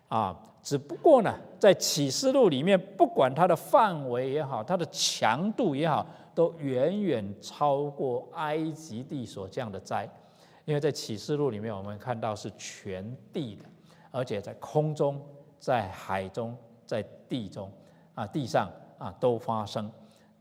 [0.06, 10.08] 啊，只不过呢，在启示录里面，不管它的范围也好，它的强度也好，都远远超过埃及地所降的灾，
[10.64, 13.64] 因为在启示录里面，我们看到是全地的，
[14.10, 15.20] 而且在空中。
[15.60, 17.72] 在海中，在地中，
[18.14, 19.90] 啊，地上啊，都发生，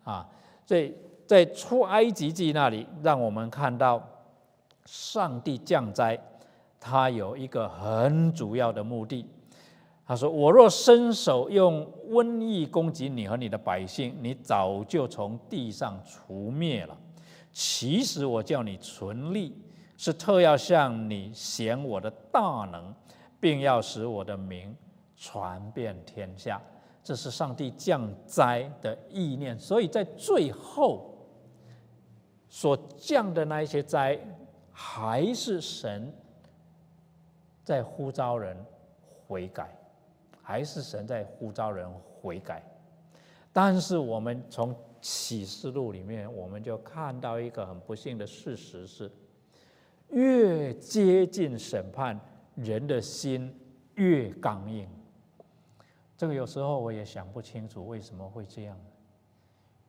[0.04, 0.28] 啊，
[0.66, 0.94] 所以
[1.26, 4.06] 在出埃及记那里，让我们看到
[4.84, 6.20] 上帝降灾，
[6.78, 9.26] 他有一个很主要的目的。
[10.06, 16.98] 他说：“我若伸手用瘟疫攻击你和你的百姓，你早就从地上除灭了。
[17.52, 19.56] 其实我叫你存立，
[19.98, 22.94] 是特要向你显我的大能，
[23.40, 24.76] 并要使我的名。”
[25.16, 26.62] 传遍天下，
[27.02, 29.58] 这是上帝降灾的意念。
[29.58, 31.16] 所以在最后
[32.50, 34.20] 所降的那一些灾，
[34.70, 36.14] 还是神
[37.64, 38.58] 在呼召人
[39.26, 39.74] 悔改，
[40.44, 42.62] 还是神在呼召人悔改。
[43.52, 49.12] 但是我们从启示录里面，我们就看到一个很不幸的事实是：
[50.10, 52.20] 越接近审判，
[52.56, 53.52] 人的心
[53.96, 54.88] 越刚硬。
[56.16, 58.78] 这个有时候我也想不清楚为什么会这样。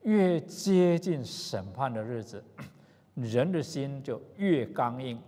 [0.02, 2.42] 越接近审判的日子，
[3.14, 5.18] 人的心就越刚硬，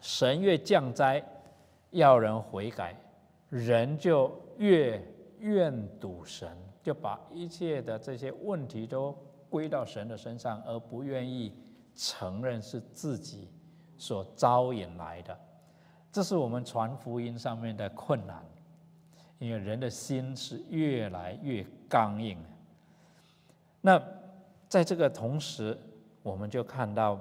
[0.00, 1.22] 神越降灾，
[1.90, 2.96] 要人悔改，
[3.48, 5.02] 人就越
[5.38, 9.16] 怨赌神，就把一切的这些问题都
[9.48, 11.50] 归到神的身上，而不愿意
[11.94, 13.48] 承认是自己
[13.96, 15.34] 所招引来的。
[16.12, 18.44] 这是我们传福音上面的困难，
[19.38, 22.36] 因为人的心是越来越刚硬。
[23.80, 23.98] 那
[24.68, 25.78] 在这个同时，
[26.22, 27.18] 我们就看到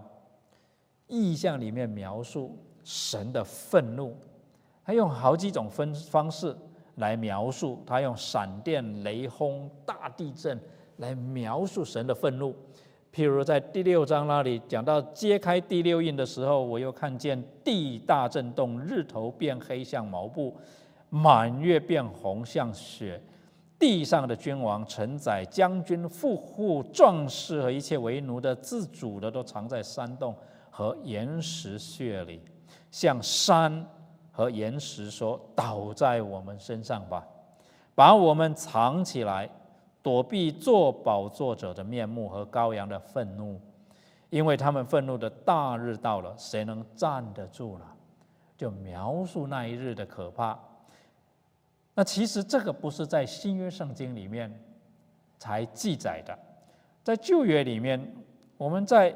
[1.08, 4.18] 意象里面描述神的愤怒，
[4.84, 6.54] 他用好几种分方式
[7.00, 10.58] 来描述，他用闪电、雷轰、大地震
[10.98, 12.56] 来描述神的愤怒。
[13.12, 20.56] 譬如在第六章那里讲到揭开第六印的时候，我又看见地大震动，日头变黑像毛布，
[21.10, 23.20] 满月变红像雪。
[23.80, 30.36] 地上的君王、臣宰、将军、富户、壮士和一切为奴的、自主的，都藏在山洞
[30.70, 32.42] 和岩石穴里，
[32.92, 33.88] 像山
[34.32, 37.26] 和岩石说：“倒在我们身上吧，
[37.96, 39.50] 把我们藏起来，
[40.02, 43.60] 躲避坐宝座者的面目和羔羊的愤怒，
[44.30, 47.96] 因为他们愤怒的大日到了，谁能站得住了？”
[48.58, 50.60] 就描述那一日的可怕。
[51.96, 54.54] 那其实这个不是在新约圣经里面
[55.38, 56.38] 才记载的，
[57.02, 58.14] 在旧约里面，
[58.58, 59.16] 我们在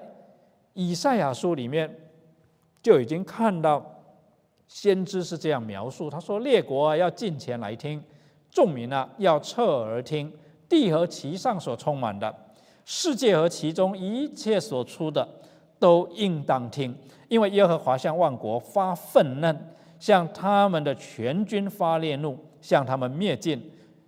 [0.73, 1.93] 以赛亚书里面
[2.81, 3.85] 就已经看到
[4.73, 8.03] 先知是这样描述：他说，列国啊要近前来听，
[8.49, 10.33] 众民啊要侧耳听，
[10.67, 12.35] 地和其上所充满的，
[12.83, 15.27] 世界和其中一切所出的，
[15.77, 16.95] 都应当听，
[17.27, 19.55] 因为耶和华向万国发愤怒，
[19.99, 22.35] 向他们的全军发烈怒。
[22.59, 23.61] 向他们灭尽，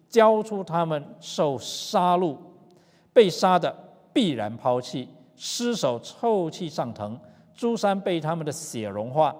[0.07, 2.37] 交出他们受杀戮，
[3.11, 3.75] 被杀的
[4.13, 7.19] 必然抛弃，尸首臭气上腾，
[7.53, 9.35] 诸山被他们的血融化，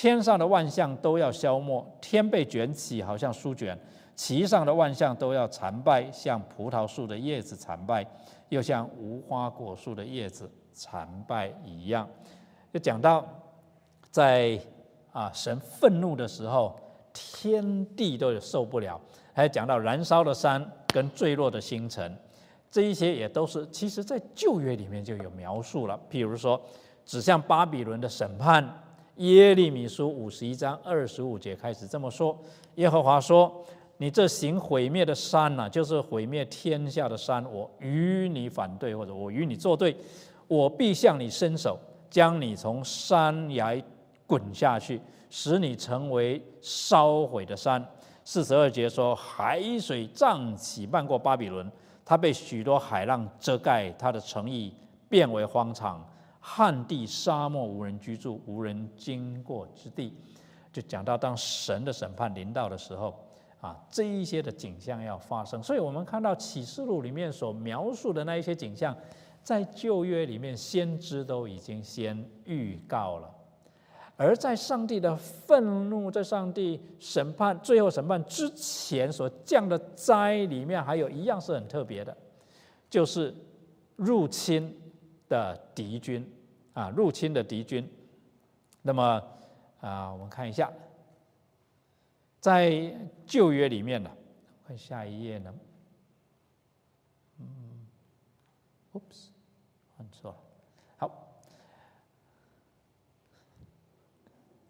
[0.00, 3.76] 天上的万象都要消没，天被卷起，好像书卷，
[4.14, 8.06] 其上的万象都要残败，像葡萄树的叶子残败，
[8.48, 12.08] 又像无花果树的叶子残败一样。
[12.72, 13.26] 就讲到
[14.08, 14.56] 在
[15.10, 16.78] 啊神愤怒的时候。
[17.14, 19.00] 天地都有受不了，
[19.32, 22.16] 还讲到燃烧的山跟坠落的星辰，
[22.70, 25.98] 这一些也都是其实在旧约里面就有描述了。
[26.08, 26.60] 譬如说，
[27.04, 28.64] 指向巴比伦的审判，
[29.18, 32.36] 耶利米书五十一章二十五节开始这么说：
[32.76, 33.64] 耶和华说，
[33.98, 39.96] 你这行毁灭的山呐，就是毁灭天下的山，我与你反对，或者我与你作对，
[40.46, 41.78] 我必向你伸手，
[42.08, 43.80] 将你从山崖
[44.26, 45.00] 滚下去。
[45.30, 47.86] 使你成为烧毁的山。
[48.24, 51.70] 四十二节说，海水涨起，漫过巴比伦，
[52.02, 54.72] 它被许多海浪遮盖，它的城邑
[55.06, 56.02] 变为荒场，
[56.50, 60.14] 旱地、沙漠，无人居住，无人经过之地。
[60.72, 63.14] 就讲到当神的审判临到的时候，
[63.60, 65.62] 啊，这一些的景象要发生。
[65.62, 68.96] 所以我们看到启示录里面所描述的那一些景象，
[69.42, 73.30] 在旧约里面先知都已经先预告了。
[74.16, 82.16] 而在上帝的愤怒，在上帝审判、最后审判之前所降的灾里面，还有一样是很特别的，
[82.88, 83.34] 就是
[83.96, 84.74] 入侵
[85.28, 86.26] 的敌军
[86.78, 87.90] 啊，入侵的敌军。
[88.82, 89.20] 那么
[89.80, 90.72] 啊，我们看一下，
[92.38, 92.94] 在
[93.26, 94.08] 旧约里面呢，
[94.64, 95.52] 看下一页呢，
[97.40, 97.86] 嗯
[98.92, 99.30] ，oops，
[99.98, 100.38] 按错了。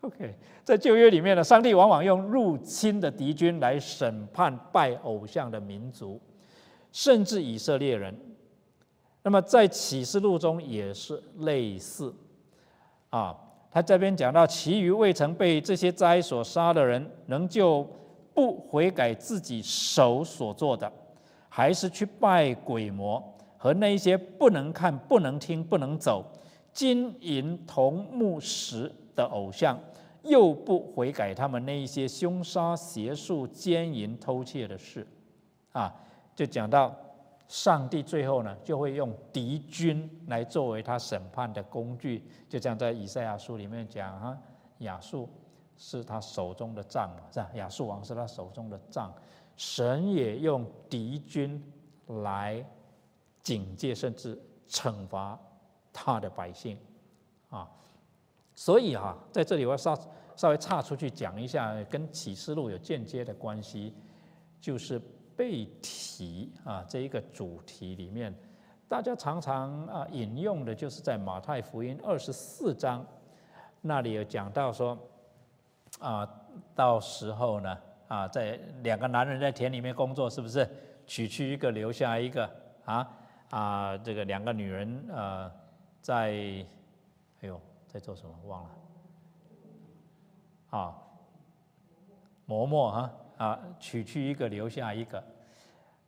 [0.00, 6.18] OK，在旧约里面呢，上帝往往用入侵的敌军来审判拜偶像的民族，
[6.90, 8.18] 甚至以色列人。
[9.28, 12.14] 那么在启示录中也是类似，
[13.10, 13.36] 啊，
[13.70, 17.86] 他这边讲到，其余未曾被这些灾所杀的人，仍旧
[18.32, 20.90] 不悔改自己手所做的，
[21.50, 23.22] 还是去拜鬼魔
[23.58, 26.24] 和那些不能看、不能听、不能走
[26.72, 28.90] 金银铜木石。
[29.14, 29.76] 的偶像，
[30.22, 35.04] 又不悔改他们那一些凶杀、邪术、奸淫、偷窃的事，
[35.72, 35.92] 啊，
[36.36, 36.94] 就讲到
[37.48, 42.22] 上帝最后呢，就会用敌军来作为他审判的工具。
[42.48, 44.38] 就像在以赛亚书里面讲啊，
[44.80, 45.28] 亚述
[45.76, 47.50] 是他手中的杖嘛，是吧？
[47.54, 49.10] 亚述王是他手中的杖，
[49.56, 51.62] 神也用敌军
[52.22, 52.62] 来
[53.42, 54.38] 警戒甚至
[54.68, 55.38] 惩罚
[55.90, 56.78] 他的百姓，
[57.48, 57.66] 啊。
[58.54, 59.98] 所以哈，在这里我要稍
[60.36, 63.94] 稍微岔出去讲一下，跟启示录有间接的关系，
[64.60, 65.00] 就是
[65.38, 68.34] 背题啊这一个主题里面，
[68.88, 73.06] 大家常常啊引用的就是在马太福音二十四章
[73.80, 74.98] 那里有讲到说，
[76.00, 76.28] 啊
[76.74, 77.78] 到时候呢
[78.08, 80.68] 啊，在两个男人在田里面工作，是不是
[81.06, 82.50] 取去一个留下一个
[82.84, 83.08] 啊
[83.50, 83.96] 啊？
[83.98, 85.48] 这个两个女人呃，
[86.02, 86.32] 在
[87.42, 88.70] 哎呦在做什么忘了
[90.70, 90.98] 啊？
[92.44, 95.22] 磨磨哈啊，取去一个留下一个。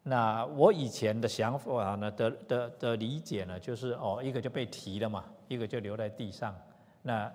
[0.03, 6.55] 那我以前的想法呢的的的理解呢，就是哦，一个就被提了嘛，一个就留在地上。
[7.03, 7.33] 那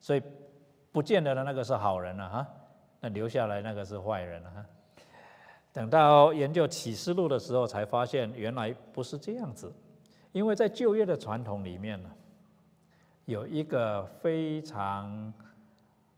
[0.00, 0.22] 所以
[0.90, 2.46] 不见得的那个是好人了哈，
[3.00, 4.64] 那留下来那个是坏人了哈。
[5.72, 9.72] 等到研究启示录的时候，才发现原来不是这样子，
[10.32, 12.10] 因为在旧约的传统里面呢，
[13.26, 15.32] 有一个非常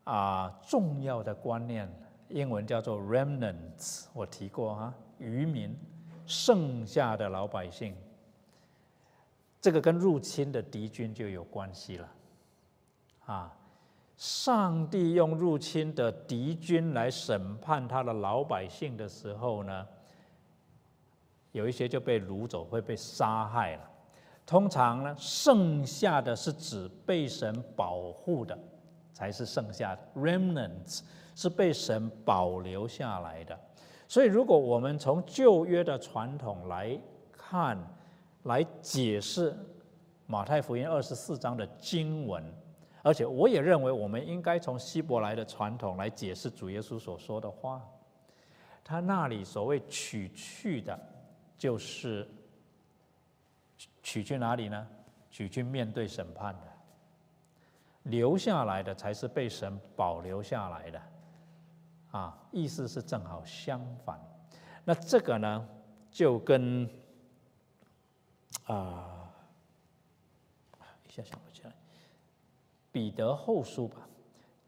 [0.04, 1.92] 啊重要的观念，
[2.30, 4.94] 英文叫做 remnants，我提过哈。
[5.18, 5.76] 渔民，
[6.26, 7.94] 剩下的老百姓，
[9.60, 12.08] 这个跟入侵的敌军就有关系了，
[13.26, 13.54] 啊，
[14.16, 19.86] 上帝用入侵的敌军来审判他的老百姓的时候呢，
[21.52, 23.90] 有一些就被掳走，会被杀害了。
[24.46, 28.58] 通常呢，剩下的是指被神保护的，
[29.12, 31.02] 才是剩下的 remnants，
[31.41, 33.59] 是被神保留下来的。
[34.07, 37.01] 所以，如果我们从旧约的传统来
[37.32, 37.78] 看，
[38.43, 39.57] 来解释
[40.26, 42.45] 马太福音二十四章的经文，
[43.03, 47.82] 而且我也认为我们应该从希伯来的传统来解释主耶稣所说的话。
[48.84, 51.01] 他那里所谓取去的，
[51.57, 52.28] 就是
[54.03, 54.86] 取去哪里呢？
[55.30, 56.66] 取去面对审判的，
[58.03, 61.01] 留下来的才是被神保留下来的。
[62.11, 64.20] 啊，意思是正好相反。
[64.84, 65.68] 那这个呢，
[66.11, 66.88] 就跟
[68.64, 69.30] 啊，
[71.06, 71.72] 一下想不起来，
[72.90, 73.98] 彼得后书吧，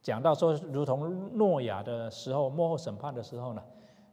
[0.02, 3.62] 讲到说，如同诺亚的时候，幕后审判的时候呢，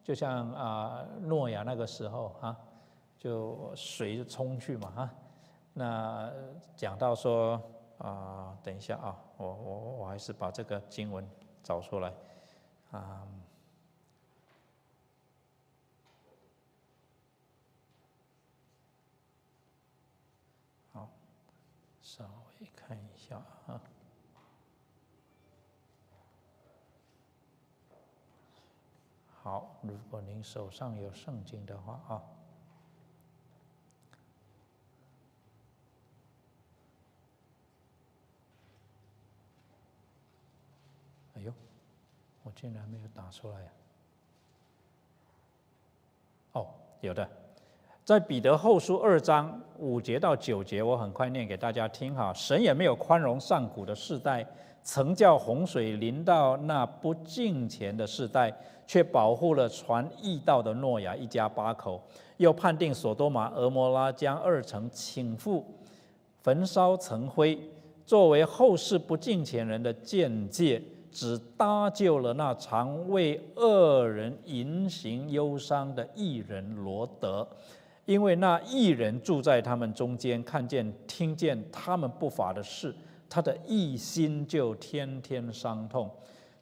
[0.03, 2.57] 就像啊，诺亚那个时候啊，
[3.17, 5.09] 就水冲去嘛哈。
[5.73, 6.31] 那
[6.75, 7.61] 讲到说
[7.99, 11.29] 啊，等一下啊，我我我还是把这个经文
[11.61, 12.11] 找出来。
[12.91, 13.27] 啊，
[20.91, 21.09] 好，
[22.01, 22.25] 稍
[22.59, 23.37] 微看一下
[23.67, 23.79] 啊。
[29.41, 32.21] 好，如果您手上有圣经的话啊，
[41.35, 41.53] 哎呦。
[42.49, 43.67] 我竟然没有打出来呀！
[46.53, 46.65] 哦，
[46.99, 47.29] 有的，
[48.03, 52.33] 在彼得后书二章五节到九节，我很快念给大家听哈。
[52.33, 54.43] 神也没有宽容上古的世代，
[54.81, 58.51] 曾叫洪水临到那不敬虔的世代，
[58.87, 62.01] 却保护了传义道的诺亚一家八口，
[62.37, 65.63] 又判定所多玛、俄摩拉将二城倾覆，
[66.41, 67.59] 焚烧成灰，
[68.07, 70.81] 作为后世不敬虔人的见戒。
[71.11, 77.47] 只搭救了那常为恶人隐行忧伤的异人罗德，
[78.05, 82.93] 因为那异人住在他们中间，看见听见他们不法的事，
[83.29, 86.09] 他的异心就天天伤痛。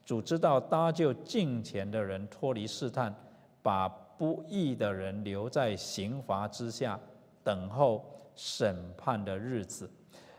[0.05, 3.13] 主知道搭救近前的人脱离试探，
[3.61, 6.99] 把不义的人留在刑罚之下，
[7.43, 9.89] 等候审判的日子。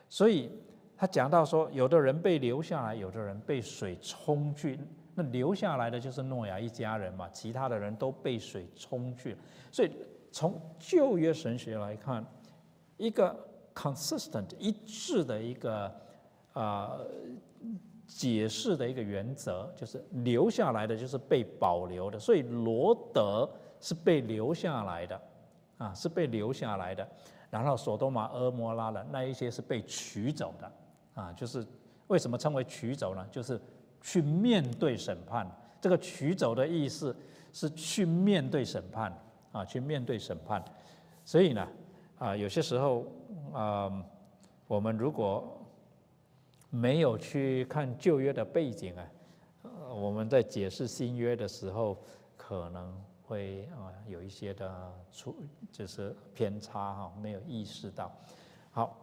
[0.08, 0.50] 所以。
[0.98, 4.76] 他讲到说，有的人被留下来，有的人被水冲去。
[5.14, 9.36] 那留下来的就是诺亚一家人嘛，其他的人都被水冲去。
[9.70, 9.90] 所以
[10.32, 12.24] 从旧约神学来看，
[12.96, 13.34] 一个
[13.72, 15.92] consistent 一致的一个
[16.52, 16.98] 啊
[18.06, 22.18] 解释的一个原则，就是留下来的就是被保留的。
[22.18, 23.48] 所以罗德
[23.80, 25.20] 是被留下来的，
[25.78, 27.06] 啊，是被留下来的。
[27.50, 30.70] 然后索多玛、俄摩拉的那一些是被取走的。
[31.18, 31.66] 啊，就是
[32.06, 33.26] 为什么称为取走呢？
[33.28, 33.60] 就是
[34.00, 35.44] 去面对审判。
[35.80, 37.14] 这个取走的意思
[37.52, 39.12] 是去面对审判
[39.50, 40.64] 啊，去面对审判。
[41.24, 41.68] 所以呢，
[42.20, 43.04] 啊，有些时候
[43.52, 43.92] 啊，
[44.68, 45.60] 我们如果
[46.70, 49.04] 没有去看旧约的背景啊，
[49.92, 51.98] 我们在解释新约的时候，
[52.36, 52.94] 可能
[53.26, 55.34] 会啊有一些的出
[55.72, 58.12] 就是偏差哈，没有意识到。
[58.70, 58.96] 好，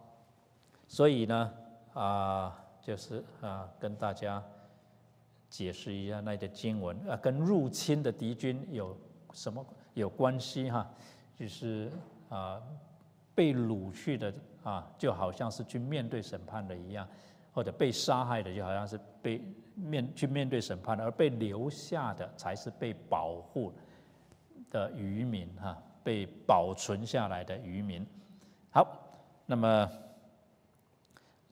[0.88, 1.52] 所以呢。
[1.96, 4.42] 啊，就是啊，跟大家
[5.48, 8.94] 解释一下那个经文啊，跟入侵的敌军有
[9.32, 10.86] 什么有关系哈？
[11.34, 11.90] 就是
[12.28, 12.60] 啊，
[13.34, 14.32] 被掳去的
[14.62, 17.08] 啊，就好像是去面对审判的一样
[17.54, 19.40] 或者被杀害的，就好像是被
[19.74, 23.72] 面去面对审判，而被留下的才是被保护
[24.70, 28.06] 的渔民哈，被保存下来的渔民。
[28.70, 28.86] 好，
[29.46, 29.90] 那么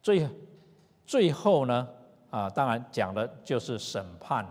[0.05, 0.29] 最
[1.07, 1.89] 最后呢
[2.29, 4.47] 啊，当然讲的就是审判。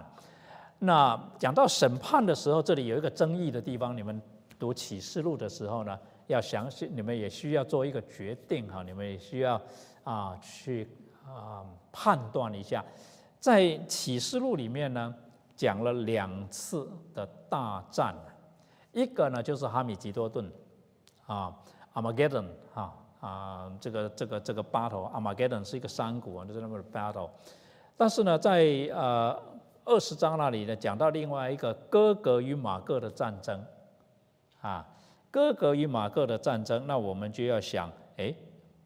[0.80, 4.20] 那讲到审判的时候，这里有一个争议的地方，你们
[4.58, 9.62] 读启示录的时候呢，要详细，你们也需要做一个决定哈，你们也需要
[10.04, 10.90] 啊去。
[11.26, 12.84] 啊，判断一下，
[13.40, 15.16] 在启示录里面呢，
[15.56, 18.14] 讲了两次的大战，
[18.92, 20.52] 一个呢就是哈米吉多顿，
[21.26, 21.56] 啊
[21.94, 22.94] ，Armageddon，哈，啊，
[23.24, 27.30] 啊这个这个这个 battle，Armageddon 是一个山谷啊，就是那么 battle，
[27.96, 29.34] 但是呢，在呃
[29.86, 33.64] 二十章那里呢，讲到另外一个哥哥与马各的战争，
[34.60, 34.86] 啊，
[35.32, 38.36] 哥哥与马各的战争，那我们就要想，哎。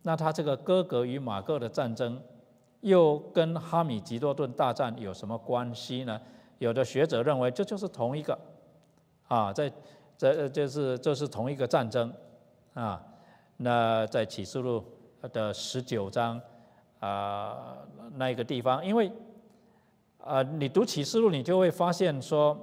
[0.04, 2.22] 那他这个哥哥与马各的战争，
[2.80, 6.22] 又跟哈米吉多顿大战有什么关系呢？
[6.60, 8.38] 有的学者认为这就是同一个，
[9.28, 9.70] 啊，在
[10.18, 12.14] 这就是这是同一个战争，
[12.74, 13.04] 啊，
[13.58, 14.84] 那在启示录
[15.34, 16.40] 的十九章
[17.00, 17.78] 啊
[18.16, 19.12] 那一个地方，因为
[20.20, 22.56] 啊你读启示录，你就会发现说，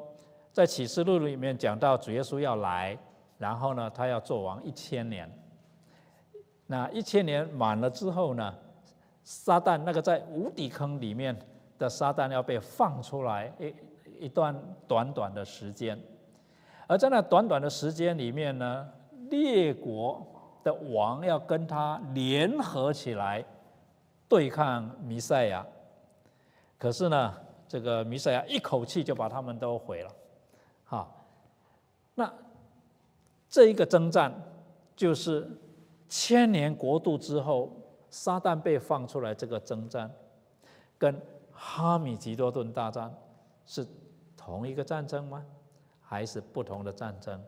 [0.53, 2.97] 在启示录里面讲到主耶稣要来，
[3.39, 5.31] 然后呢他要做王一千年。
[6.67, 8.55] 那一千年满了之后呢，
[9.23, 11.37] 撒旦那个在无底坑里面
[11.79, 16.01] 的撒旦要被放出来一一段短短的时间，
[16.87, 18.89] 而在那短短的时间里面呢，
[19.29, 20.27] 列国
[20.65, 23.45] 的王要跟他联合起来
[24.29, 25.65] 对抗弥赛亚，
[26.79, 27.35] 可是呢，
[27.69, 30.11] 这个弥赛亚一口气就把他们都毁了，
[30.87, 31.09] 哈，
[32.17, 32.33] 那
[33.49, 34.33] 这一个征战
[34.97, 35.49] 就是。
[36.07, 37.73] 千年国度之后，
[38.09, 40.09] 撒旦被放出来，这个征战
[40.97, 43.13] 跟哈米吉多顿大战
[43.67, 43.85] 是
[44.37, 45.45] 同一个战争吗？
[46.01, 47.43] 还是不同的战争？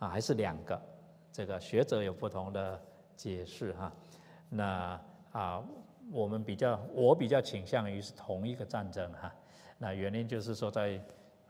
[0.00, 0.80] 啊，还是两个？
[1.32, 2.80] 这个学者有不同的
[3.16, 3.92] 解释哈。
[4.48, 5.00] 那
[5.32, 5.62] 啊，
[6.10, 9.32] 我们比较，我比较倾向于是同一个战争哈。
[9.78, 11.00] 那原因就是说，在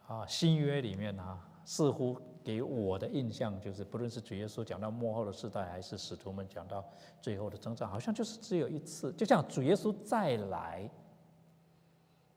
[0.06, 2.20] 啊新约里面哈，似乎。
[2.44, 6.82] 给我的印象就是，不论是主耶稣讲到幕后的时代，还是使徒们讲到
[7.20, 9.12] 最后的征战，好像就是只有一次。
[9.12, 10.88] 就像主耶稣再来，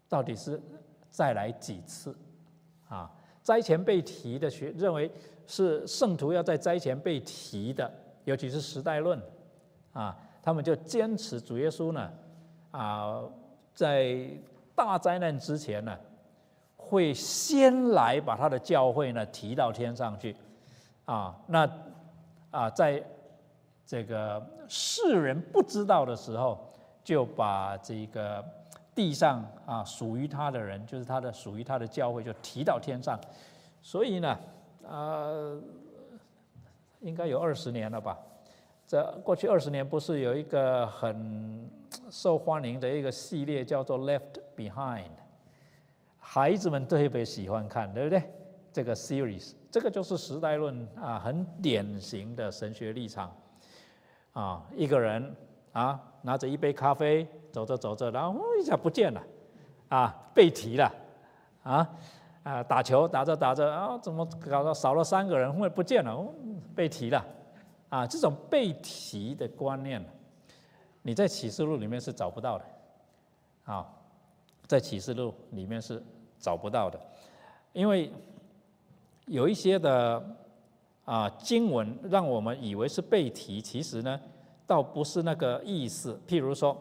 [0.09, 0.61] 到底是
[1.09, 2.13] 再来几次？
[2.89, 3.09] 啊，
[3.41, 5.11] 灾前被提的学认为
[5.47, 7.91] 是圣徒要在灾前被提的，
[8.25, 9.21] 尤其是时代论，
[9.93, 12.11] 啊，他们就坚持主耶稣呢，
[12.71, 13.23] 啊，
[13.73, 14.27] 在
[14.75, 15.97] 大灾难之前呢。
[16.83, 20.35] 会先来把他的教会呢提到天上去，
[21.05, 21.65] 啊，那
[22.49, 23.01] 啊，在
[23.85, 26.59] 这个世人不知道的时候，
[27.01, 28.43] 就把这个
[28.93, 33.19] 地上啊属于他的人，就是他的属于他的教会，就提到天上。
[33.81, 34.37] 所以呢，
[34.87, 35.31] 啊，
[36.99, 38.17] 应该有二十年了吧？
[38.85, 41.69] 这过去二十年不是有一个很
[42.09, 45.03] 受欢迎的一个系列叫做《Left Behind》。
[46.19, 48.21] 孩子们特别喜欢看，对不对？
[48.73, 53.35] 这个 series，这个就是时代论啊，很典型的神学立场
[54.33, 54.65] 啊。
[54.75, 55.35] 一个人
[55.71, 59.21] 啊，拿着一杯咖啡，走着走着，然后一下不见了，
[59.89, 60.91] 啊，被提了，
[61.63, 61.89] 啊
[62.43, 66.25] 啊，打球打着打着啊，怎么搞到少了三个人，会不见了，
[66.73, 67.25] 被提了，
[67.89, 70.03] 啊，这种被提的观念，
[71.01, 72.65] 你在启示录里面是找不到的，
[73.65, 73.87] 啊，
[74.67, 76.01] 在启示录里面是。
[76.43, 76.99] 找不到的，
[77.71, 78.11] 因为
[79.27, 80.19] 有一些的
[81.05, 84.19] 啊经文让我们以为是被提，其实呢
[84.65, 86.19] 倒不是那个意思。
[86.27, 86.75] 譬如说，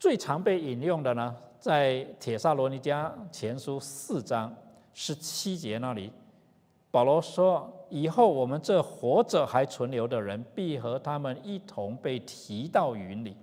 [0.00, 4.50] 最常被引用的呢，在铁萨罗尼迦前书四章
[4.94, 6.10] 十七节那里，
[6.90, 13.36] 保罗说：“以后我们这活着还存留的人，必和他们一同被提到云里，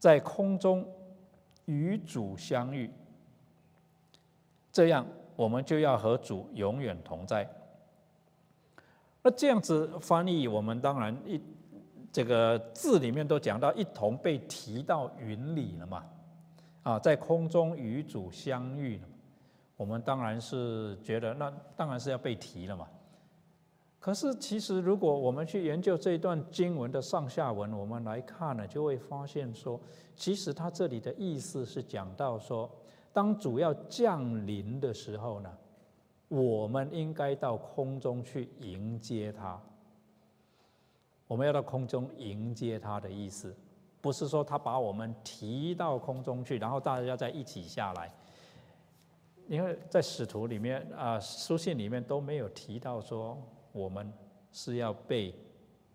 [0.00, 0.84] 在空中
[1.66, 2.90] 与主相遇。”
[4.72, 5.06] 这样，
[5.36, 7.48] 我们就要和主永远同在。
[9.22, 11.40] 那这样子翻译，我们当然一
[12.18, 16.04] 这个字里面都讲到一同被提到云里了嘛，
[16.82, 19.04] 啊，在空中与主相遇了。
[19.76, 22.88] 我们当然是觉得，那当然是要被提了嘛。
[24.00, 29.80] 可是，其实如果我们去研究这一段经文的上下文，我们来看呢，就会发现说，
[30.16, 32.68] 其实它这里的意思是讲到说。
[33.12, 35.48] 当主要降临的时候呢，
[36.26, 39.62] 我们应该到空中去迎接他。
[41.28, 43.54] 我们要到空中迎接他的意思，
[44.00, 48.10] 不是说他把我们提到空中去，然后大家再一起下来。
[49.46, 53.40] 因为在使徒里面啊，书信里面都没有提到说
[53.72, 54.12] 我们
[54.52, 55.34] 是要被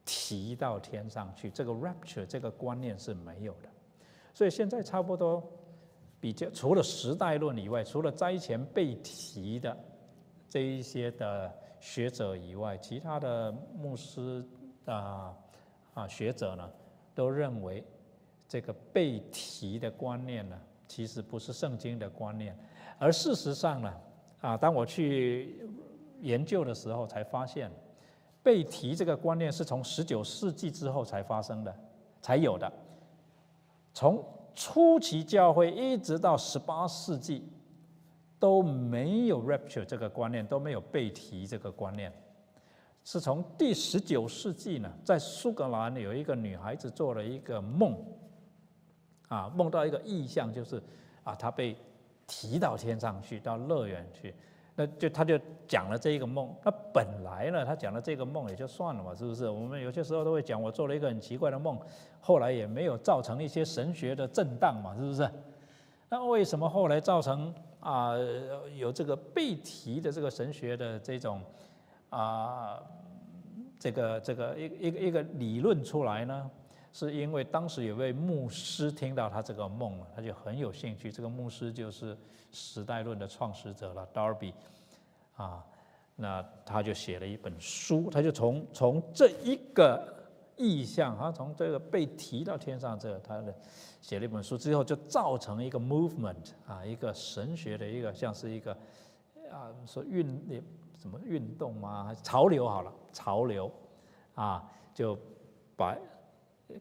[0.06, 3.70] 提到天上去，这个 rapture 这个观念是没有的。
[4.34, 5.44] 所以现在差不多
[6.20, 9.78] 比较除了时代论以外，除了灾前被提的
[10.50, 14.44] 这一些的学者以外，其他的牧师
[14.86, 15.34] 啊
[15.94, 16.70] 啊学者呢，
[17.16, 17.84] 都认为
[18.48, 22.58] 这个被提的观念呢，其实不是圣经的观念。
[23.00, 23.94] 而事实上呢，
[24.42, 25.68] 啊，当我去
[26.22, 27.72] 研究的时候，才发现
[28.42, 31.76] 被提这个观念是从十九世纪之后才发生的，
[32.22, 32.72] 才有的。
[33.94, 34.24] 从
[34.54, 37.44] 初期教会一直到十八世纪，
[38.40, 42.12] 都没有 rapture 这个观念，都没有被提这个观念。
[43.04, 47.96] 是从第十九世纪呢，在苏格兰有一个女孩子做了一个梦，
[49.28, 50.82] 啊，梦到一个意象，就是
[51.24, 51.76] 啊，她被。
[52.26, 54.34] 提到天上去，到乐园去，
[54.76, 55.38] 那就她就
[55.68, 56.50] 讲了这一个梦。
[56.64, 59.48] 那本来呢，她讲了这个梦也就算了嘛，是不是？
[59.48, 61.78] 我们有些时候都会讲，我做了一个很奇怪的梦，
[62.22, 65.30] 后来也没有造成一些神学的震荡嘛，是不是？
[66.08, 68.14] 那为什么后来造成啊
[68.74, 71.42] 有这个被提的这个神学的这种
[72.14, 72.82] 啊
[73.80, 76.50] 这个这个一一个一个理论出来呢？
[76.96, 81.12] 是因为当时有位牧师听到他这个梦了，他就很有兴趣。
[81.12, 82.16] 这个牧师就是
[82.52, 84.54] 时代论的创始者了，Darby，
[85.36, 85.66] 啊，
[86.16, 90.08] 那他就写了一本书，他就从从这一个
[90.56, 93.52] 意象啊，从这个被提到天上这个，他的
[94.00, 98.72] 写了一本书之后，就造成一个 movement 啊，一个神学的一个像是一个
[99.52, 100.28] 啊，说运
[101.04, 102.16] 什么运动啊？
[102.24, 103.70] 潮流好了，潮流
[104.36, 105.20] 啊，就
[105.76, 105.98] 把。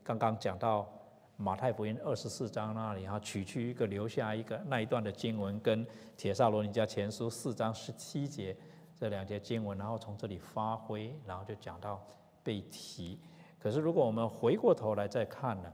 [0.05, 0.89] 刚刚讲到
[1.37, 5.85] 马太福音二十四章那里，哈，取去一个，留下一个那一段的经文，跟
[6.17, 8.57] 铁萨罗尼迦前书四章十七节
[8.97, 12.01] 这两节经文，然后从这里发挥，然后就讲到
[12.45, 13.19] 被提。
[13.59, 15.73] 可是如果我们回过头来再看呢，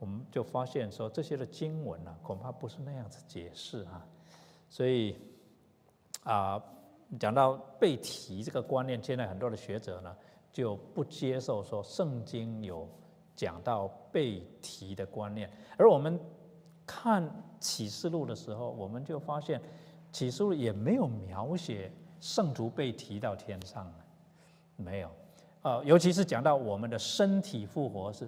[0.00, 4.04] 我们就发现说这些的经文呢，恐怕不是那样子解释啊。
[4.68, 5.16] 所以
[6.24, 6.60] 啊，
[7.18, 10.16] 讲到被提这个观念，现在很多的学者呢
[10.52, 12.88] 就不接受说圣经有。
[13.38, 15.46] 讲到被提的观念，
[15.76, 16.18] 而我们
[16.86, 17.22] 看
[17.60, 19.60] 启示录的时候，我们就发现
[20.10, 23.92] 启示录也没有描写圣徒被提到天上，
[24.76, 25.10] 没有，
[25.60, 28.26] 呃，尤其是讲到我们的身体复活是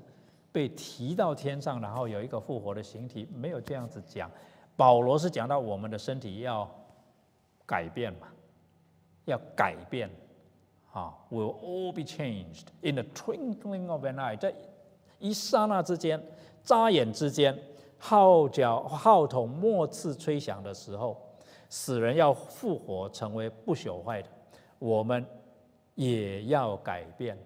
[0.52, 4.30] 被提到天上，然后有一个复活的形体，没有这样子讲。
[4.76, 6.70] 保罗是讲到我们的身体要
[7.64, 8.28] 改变嘛，
[9.28, 10.10] 要改变，
[10.92, 14.52] 啊，will all be changed in the twinkling of an eye，在
[15.18, 16.20] 一刹那之间，
[16.62, 17.56] 眨眼之间，
[17.98, 21.16] 号角号筒末次吹响的时候，
[21.68, 24.28] 死人要复活，成为不朽坏的，
[24.78, 25.24] 我们
[25.94, 27.36] 也要改变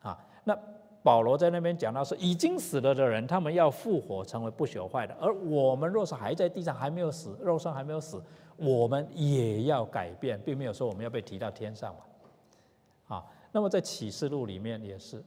[0.00, 0.18] 啊。
[0.44, 0.56] 那
[1.02, 8.22] 保罗在那边讲到说，已经死了的人，他们要复活，成为不朽坏的；而我们若是还在地上，还没有死，肉身还没有死，
[8.60, 13.16] 我们也要改变，并没有说我们要被提到天上嘛。
[13.16, 15.24] 啊，那么在启示录里面也是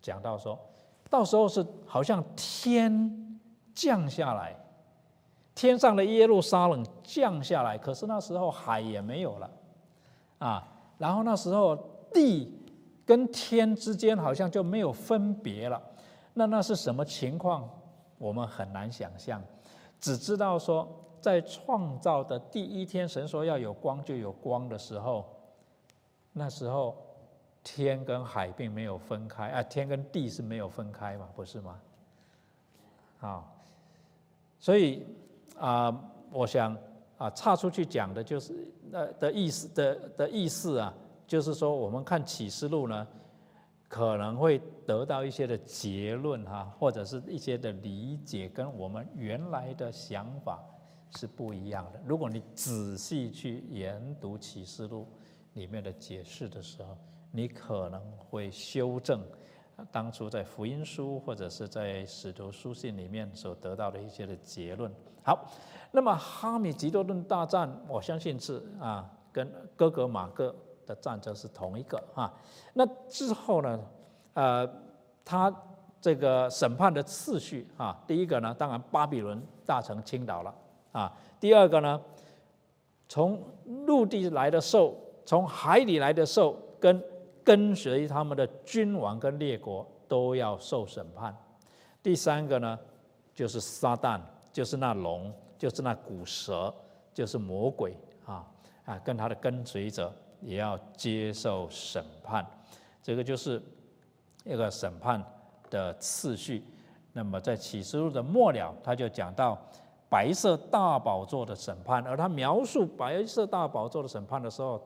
[0.00, 0.58] 讲到说。
[1.10, 3.38] 到时候是好像天
[3.74, 4.56] 降下来，
[5.54, 9.50] 天上的耶路撒冷降下来，可是那时候海也没有了，
[10.38, 10.66] 啊，
[10.98, 11.76] 然后那时候
[12.12, 12.52] 地
[13.06, 15.80] 跟天之间好像就没有分别了，
[16.32, 17.68] 那那是什么情况？
[18.18, 19.40] 我们很难想象，
[20.00, 20.88] 只知道说
[21.24, 25.24] 在创造的第一天，神说要有光就有光的时候，
[26.34, 26.94] 那时候。
[27.66, 31.80] 天跟海并没有分开啊，天跟地是没有分开嘛，不是吗？
[33.22, 33.42] 啊，
[34.60, 35.02] 所以
[35.58, 35.88] 啊，
[36.30, 36.76] 我想
[37.16, 40.92] 啊，岔出去讲的就是那的意思的的意思啊，
[41.26, 43.08] 就是说我们看启示录呢，
[43.88, 50.62] 可能会得到一些的结论哈，或者是一些的理解，跟我们原来的想法
[51.10, 52.00] 是不一样的。
[52.04, 55.06] 如果你仔细去研读启示录
[55.54, 56.96] 里面的解释的时候，
[57.30, 59.20] 你可能会修正
[59.90, 64.92] 当初在福音书或者是在使徒书信里面所得到的一些的结论。
[65.22, 65.48] 好，
[65.90, 70.54] 那么哈米吉多顿大战，我相信是啊，跟哥格马哥
[70.86, 72.32] 的战争是同一个啊。
[72.74, 73.80] 那之后呢，
[74.34, 74.68] 呃，
[75.24, 75.52] 他
[76.00, 80.54] 这个审判的次序啊，第一个呢，当然巴比伦大城倾倒了
[80.94, 81.12] 啊。
[81.40, 82.00] 第二个呢，
[83.08, 83.42] 从
[83.86, 87.02] 陆地来的兽，从海里来的兽跟
[87.44, 91.36] 跟随他们的君王跟列国都要受审判，
[92.02, 92.78] 第三个呢，
[93.34, 94.20] 就是撒旦，
[94.52, 96.72] 就是那龙，就是那古蛇，
[97.12, 98.46] 就是魔鬼啊
[98.86, 102.46] 啊，跟他的跟随者也要接受审判。
[103.02, 103.60] 这个就是
[104.44, 105.22] 一个审判
[105.68, 106.64] 的次序。
[107.12, 109.58] 那么在启示录的末了，他就讲到
[110.14, 114.80] 白色大宝座的审判，而他描述白色大宝座的审判的时候，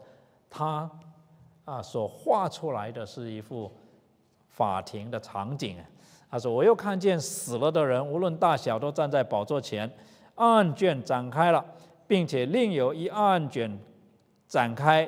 [0.49, 0.91] 他
[1.67, 3.71] 啊所画出来的是一幅
[4.49, 5.77] 法庭的场景。
[6.31, 9.91] 他说：“我又看见死了的人，无论大小，都站在宝座前，
[10.37, 11.63] 案卷展开了，
[12.07, 13.79] 并且另有一案卷
[14.47, 15.07] 展开，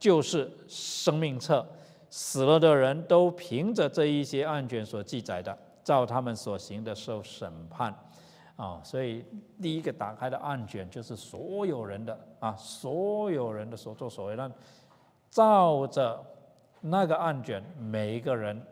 [0.00, 1.64] 就是生命册。
[2.08, 7.92] 死了的人都凭着这一些案卷所记载的。”照他们所行的受审判，
[8.60, 9.24] 啊，所以
[9.62, 14.50] 第一个打开的案卷就是所有人的啊，所有人的所作所为，那
[15.30, 16.22] 照着
[16.82, 18.62] 那个案卷，每一个人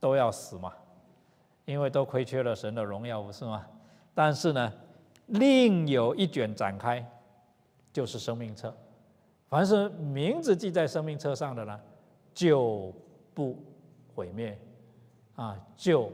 [0.00, 0.72] 都要死嘛，
[1.66, 3.64] 因为都亏缺了神的荣耀，不是吗？
[4.12, 4.72] 但是呢，
[5.26, 7.08] 另有一卷展开，
[7.92, 8.74] 就是生命册，
[9.48, 11.80] 凡是名字记在生命册上的呢，
[12.34, 12.92] 就
[13.32, 13.56] 不
[14.16, 14.58] 毁灭。
[15.36, 16.10] 啊，就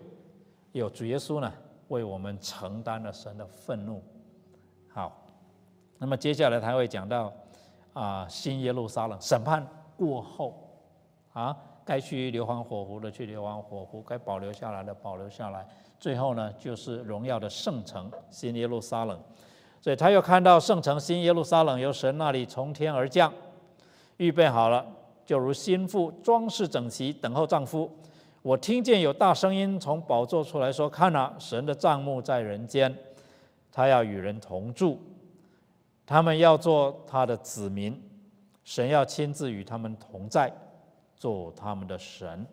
[0.72, 1.50] 有主耶稣呢，
[1.92, 4.02] 为我们承担了神的愤怒。
[4.88, 5.24] 好，
[5.98, 7.30] 那么接下来他会讲到
[7.92, 10.54] 啊，新耶路撒冷审判过后，
[11.34, 15.68] 啊，该去硫磺火湖的去硫磺火湖，该保留下来的保留下来，
[16.00, 19.20] 最后呢，就是荣耀的圣城新耶路撒冷。
[19.82, 23.30] 所以他又看到圣城新耶路撒冷由神那里从天而降，
[24.16, 24.86] 预备好了，
[25.26, 27.90] 就如心腹装饰整齐，等候丈夫。
[28.42, 32.92] 我听见有大声音从宝座出来说：“看啊，神的帐幕在人间，
[33.70, 34.98] 他要与人同住，
[36.04, 38.02] 他们要做他的子民，
[38.64, 40.52] 神要亲自与他们同在，
[41.14, 42.44] 做他们的神。”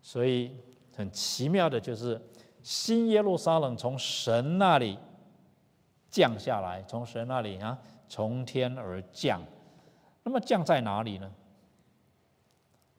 [0.00, 0.56] 所以
[0.96, 2.18] 很奇妙的就是
[2.62, 4.98] 新耶路撒冷从神那里
[6.08, 9.42] 降下来，从神那里啊从天而降。
[10.22, 11.30] 那么降在哪里呢？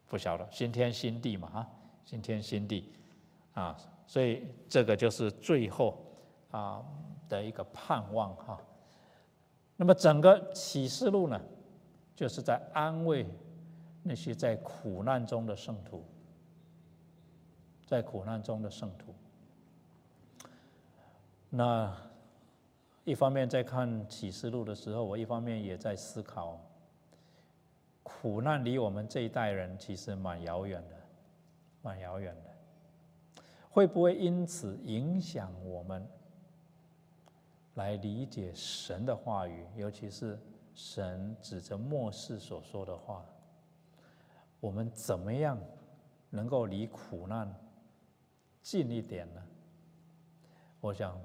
[0.08, 1.68] 不晓得，新天新地嘛啊。
[2.12, 2.92] 新天新地，
[3.54, 3.74] 啊，
[4.06, 5.98] 所以这个就是最后
[6.50, 6.84] 啊
[7.30, 8.60] 的一个盼望哈。
[9.78, 11.40] 那么整个启示录呢，
[12.14, 13.26] 就是在安慰
[14.04, 16.04] 那些在苦难中的圣徒，
[17.88, 19.16] 在苦难中的圣徒。
[21.50, 21.96] 那
[23.06, 26.60] 一方面在看启示录的时候，我一方面也在思考，
[28.04, 31.01] 苦难离我们这一代人其实蛮遥远的。
[31.82, 36.08] 蛮遥远的，会不会因此影响我们
[37.76, 39.66] 来理解神的话语？
[39.76, 40.40] 尤其是
[40.76, 43.26] 神指着末世所说的话，
[44.60, 45.58] 我们怎么样
[46.30, 47.54] 能够离苦难
[48.62, 49.44] 近一点呢？
[50.80, 51.20] 我想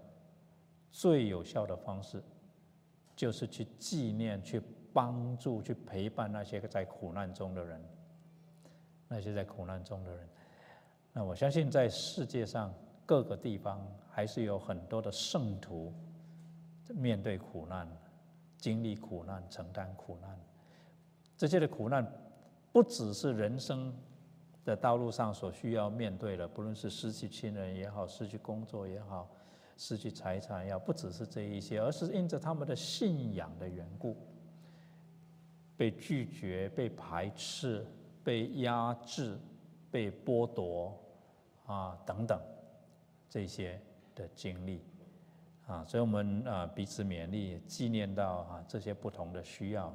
[0.90, 2.22] 最有效的方式
[3.14, 7.82] 就是去纪念、去帮助、去陪伴那些在苦难中的人，
[9.08, 10.28] 那些在苦难中的人。
[11.18, 12.70] 那我相信，在世界上
[13.06, 15.90] 各个地方，还是有很多的圣徒
[16.90, 17.88] 面对苦难、
[18.58, 20.38] 经历苦难、承担苦难。
[21.34, 22.06] 这些的苦难，
[22.70, 23.90] 不只是人生
[24.62, 29.26] 的道路上所需要面对的，不论是失去亲人也好，失去工作也好，
[29.78, 34.14] 失去财产也好，不只是这一些，而是因着他们的信仰的缘故，
[35.78, 37.86] 被拒绝、被排斥、
[38.22, 39.38] 被压制、
[39.90, 40.94] 被剥夺。
[41.66, 42.40] 啊，等等，
[43.28, 43.80] 这些
[44.14, 44.84] 的经历，
[45.66, 49.92] 啊，所以我们啊彼此勉励，纪念到啊这些不同的需要。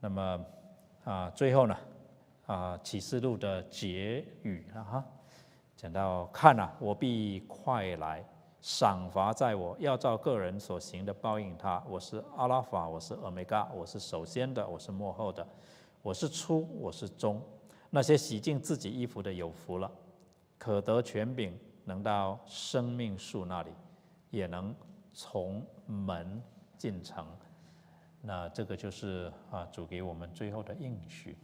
[0.00, 0.44] 那么
[1.04, 1.76] 啊，最后呢，
[2.46, 5.04] 啊启示录的结语了哈，
[5.76, 8.24] 讲到看啊，我必快来，
[8.60, 11.82] 赏罚在我，要照个人所行的报应他。
[11.88, 15.46] 我是阿拉法，我是欧米伽，我是首先的，我是幕后的，
[16.02, 17.40] 我是初，我是终。
[17.94, 19.92] 那些洗净自己衣服的有福了，
[20.56, 23.70] 可得权柄，能到生命树那里，
[24.30, 24.74] 也能
[25.12, 26.42] 从门
[26.78, 27.26] 进城。
[28.22, 31.36] 那这个就是啊，主给我们最后的应许。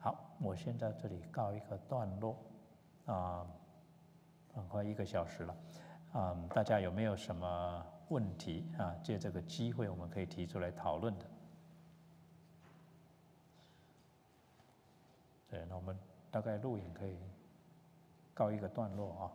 [0.00, 2.36] 好，我先在这里告一个段落
[3.06, 3.46] 啊，
[4.52, 5.56] 很快一个小时了
[6.14, 8.92] 啊，大家有没有什么问题啊？
[9.04, 11.24] 借这个机会，我们可以提出来讨论的。
[15.54, 15.96] 对，那我们
[16.32, 17.14] 大概录影可以
[18.34, 19.30] 告一个段落啊。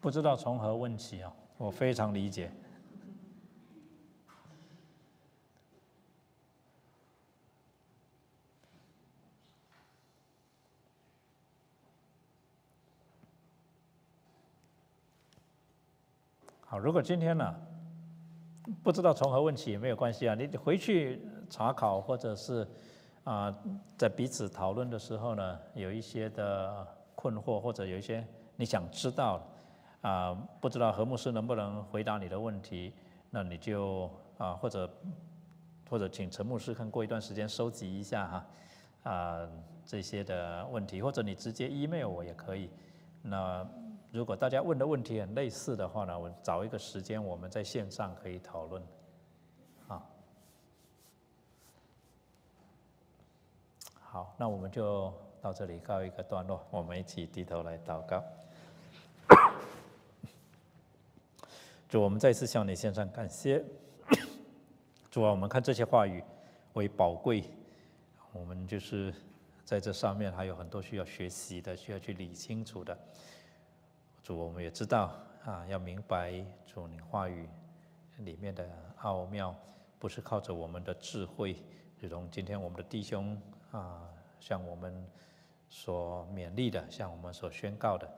[0.00, 1.30] 不知道从何问起啊！
[1.58, 2.50] 我非常理解。
[16.96, 17.54] 如果今天呢，
[18.82, 21.20] 不知道从何问起也没有关系啊，你回去
[21.50, 22.66] 查考或者是
[23.22, 23.54] 啊，
[23.98, 28.26] 在彼此讨论的时候呢，有一些的困惑或者有一些
[28.56, 29.46] 你想知道
[30.00, 32.94] 啊，不知道何牧师能不能回答你的问题，
[33.28, 34.90] 那你就啊或者
[35.90, 38.46] 或者请陈牧师看过一段时间收集一下哈
[39.12, 39.48] 啊
[39.84, 42.70] 这些的问题，或者你直接 email 我也可以，
[43.20, 43.68] 那。
[44.16, 48.82] 如果大家问的问题很类似的话呢，我找一个时间，我们在线上可以讨论。
[49.88, 50.02] 啊，
[54.00, 55.12] 好，那我们就
[55.42, 58.24] 到这里告一个段落，我们一起低头来祷告。
[61.86, 63.62] 主，我们再次向你献上感谢。
[65.12, 66.24] 主啊，我们看这些话语
[66.72, 67.44] 为宝贵，
[68.32, 69.12] 我们就是
[69.62, 72.98] 在这上面还有很多需要学习的，需要去理清楚的。
[74.26, 75.12] 主，我们也知道
[75.44, 77.48] 啊，要明白主你话语
[78.18, 78.68] 里面的
[79.02, 79.54] 奥妙，
[80.00, 81.56] 不是靠着我们的智慧，
[82.00, 84.02] 如同今天我们的弟兄啊，
[84.40, 84.92] 向我们
[85.68, 88.10] 所勉励的，向我们所宣告的，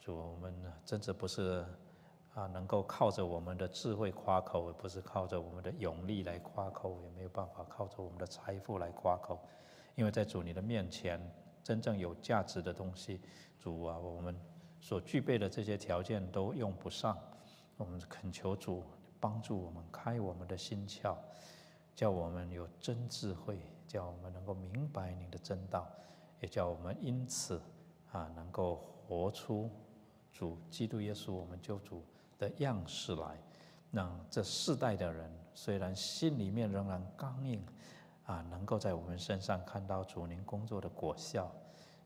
[0.00, 0.52] 主，我们
[0.84, 1.64] 真的不是
[2.34, 9.38] 啊，能够靠着我们的智慧夸口，也不是靠着我们的勇力来夸口，也没有办法靠着我们的财富来夸口，
[9.94, 11.20] 因为在主你的面前，
[11.62, 13.20] 真正有价值的东西，
[13.60, 14.36] 主啊，我们。
[14.84, 17.18] 所具备的这些条件都用不上，
[17.78, 18.82] 我们恳求主
[19.18, 21.16] 帮助我们开我们的心窍，
[21.94, 23.58] 叫我们有真智慧，
[23.88, 25.88] 叫我们能够明白你的真道，
[26.38, 27.58] 也叫我们因此
[28.12, 28.76] 啊能够
[29.08, 29.70] 活出
[30.30, 32.04] 主基督耶稣我们救主
[32.38, 33.38] 的样式来，
[33.90, 37.64] 让这世代的人虽然心里面仍然刚硬
[38.26, 41.50] 啊，能够在我们身上看到主您工作的果效。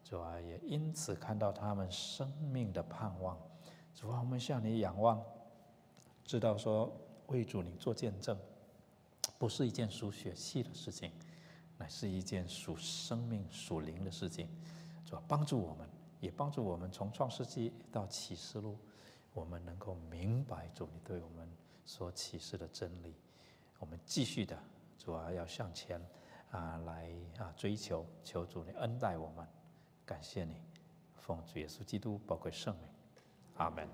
[0.05, 3.39] 主啊，也因此看到他们生命的盼望。
[3.95, 5.23] 主啊，我们向你仰望，
[6.25, 6.91] 知道说
[7.27, 8.39] 为主你做见证，
[9.39, 11.13] 不是一件属血气的事情，
[11.77, 14.49] 乃是一件属生命、属灵的事情。
[15.05, 15.89] 主啊，帮助我们，
[16.21, 18.79] 也帮助我们从创世纪到启示录，
[19.35, 21.49] 我们能够明白主你对我们
[21.85, 23.15] 所启示的真理。
[23.79, 24.59] 我们继续的，
[24.97, 26.01] 主啊，要向前
[26.51, 29.47] 啊来啊追求，求主你恩待我们。
[30.09, 30.55] 感谢你，
[31.19, 32.89] 奉主耶稣基督包括圣名，
[33.59, 33.87] 阿门。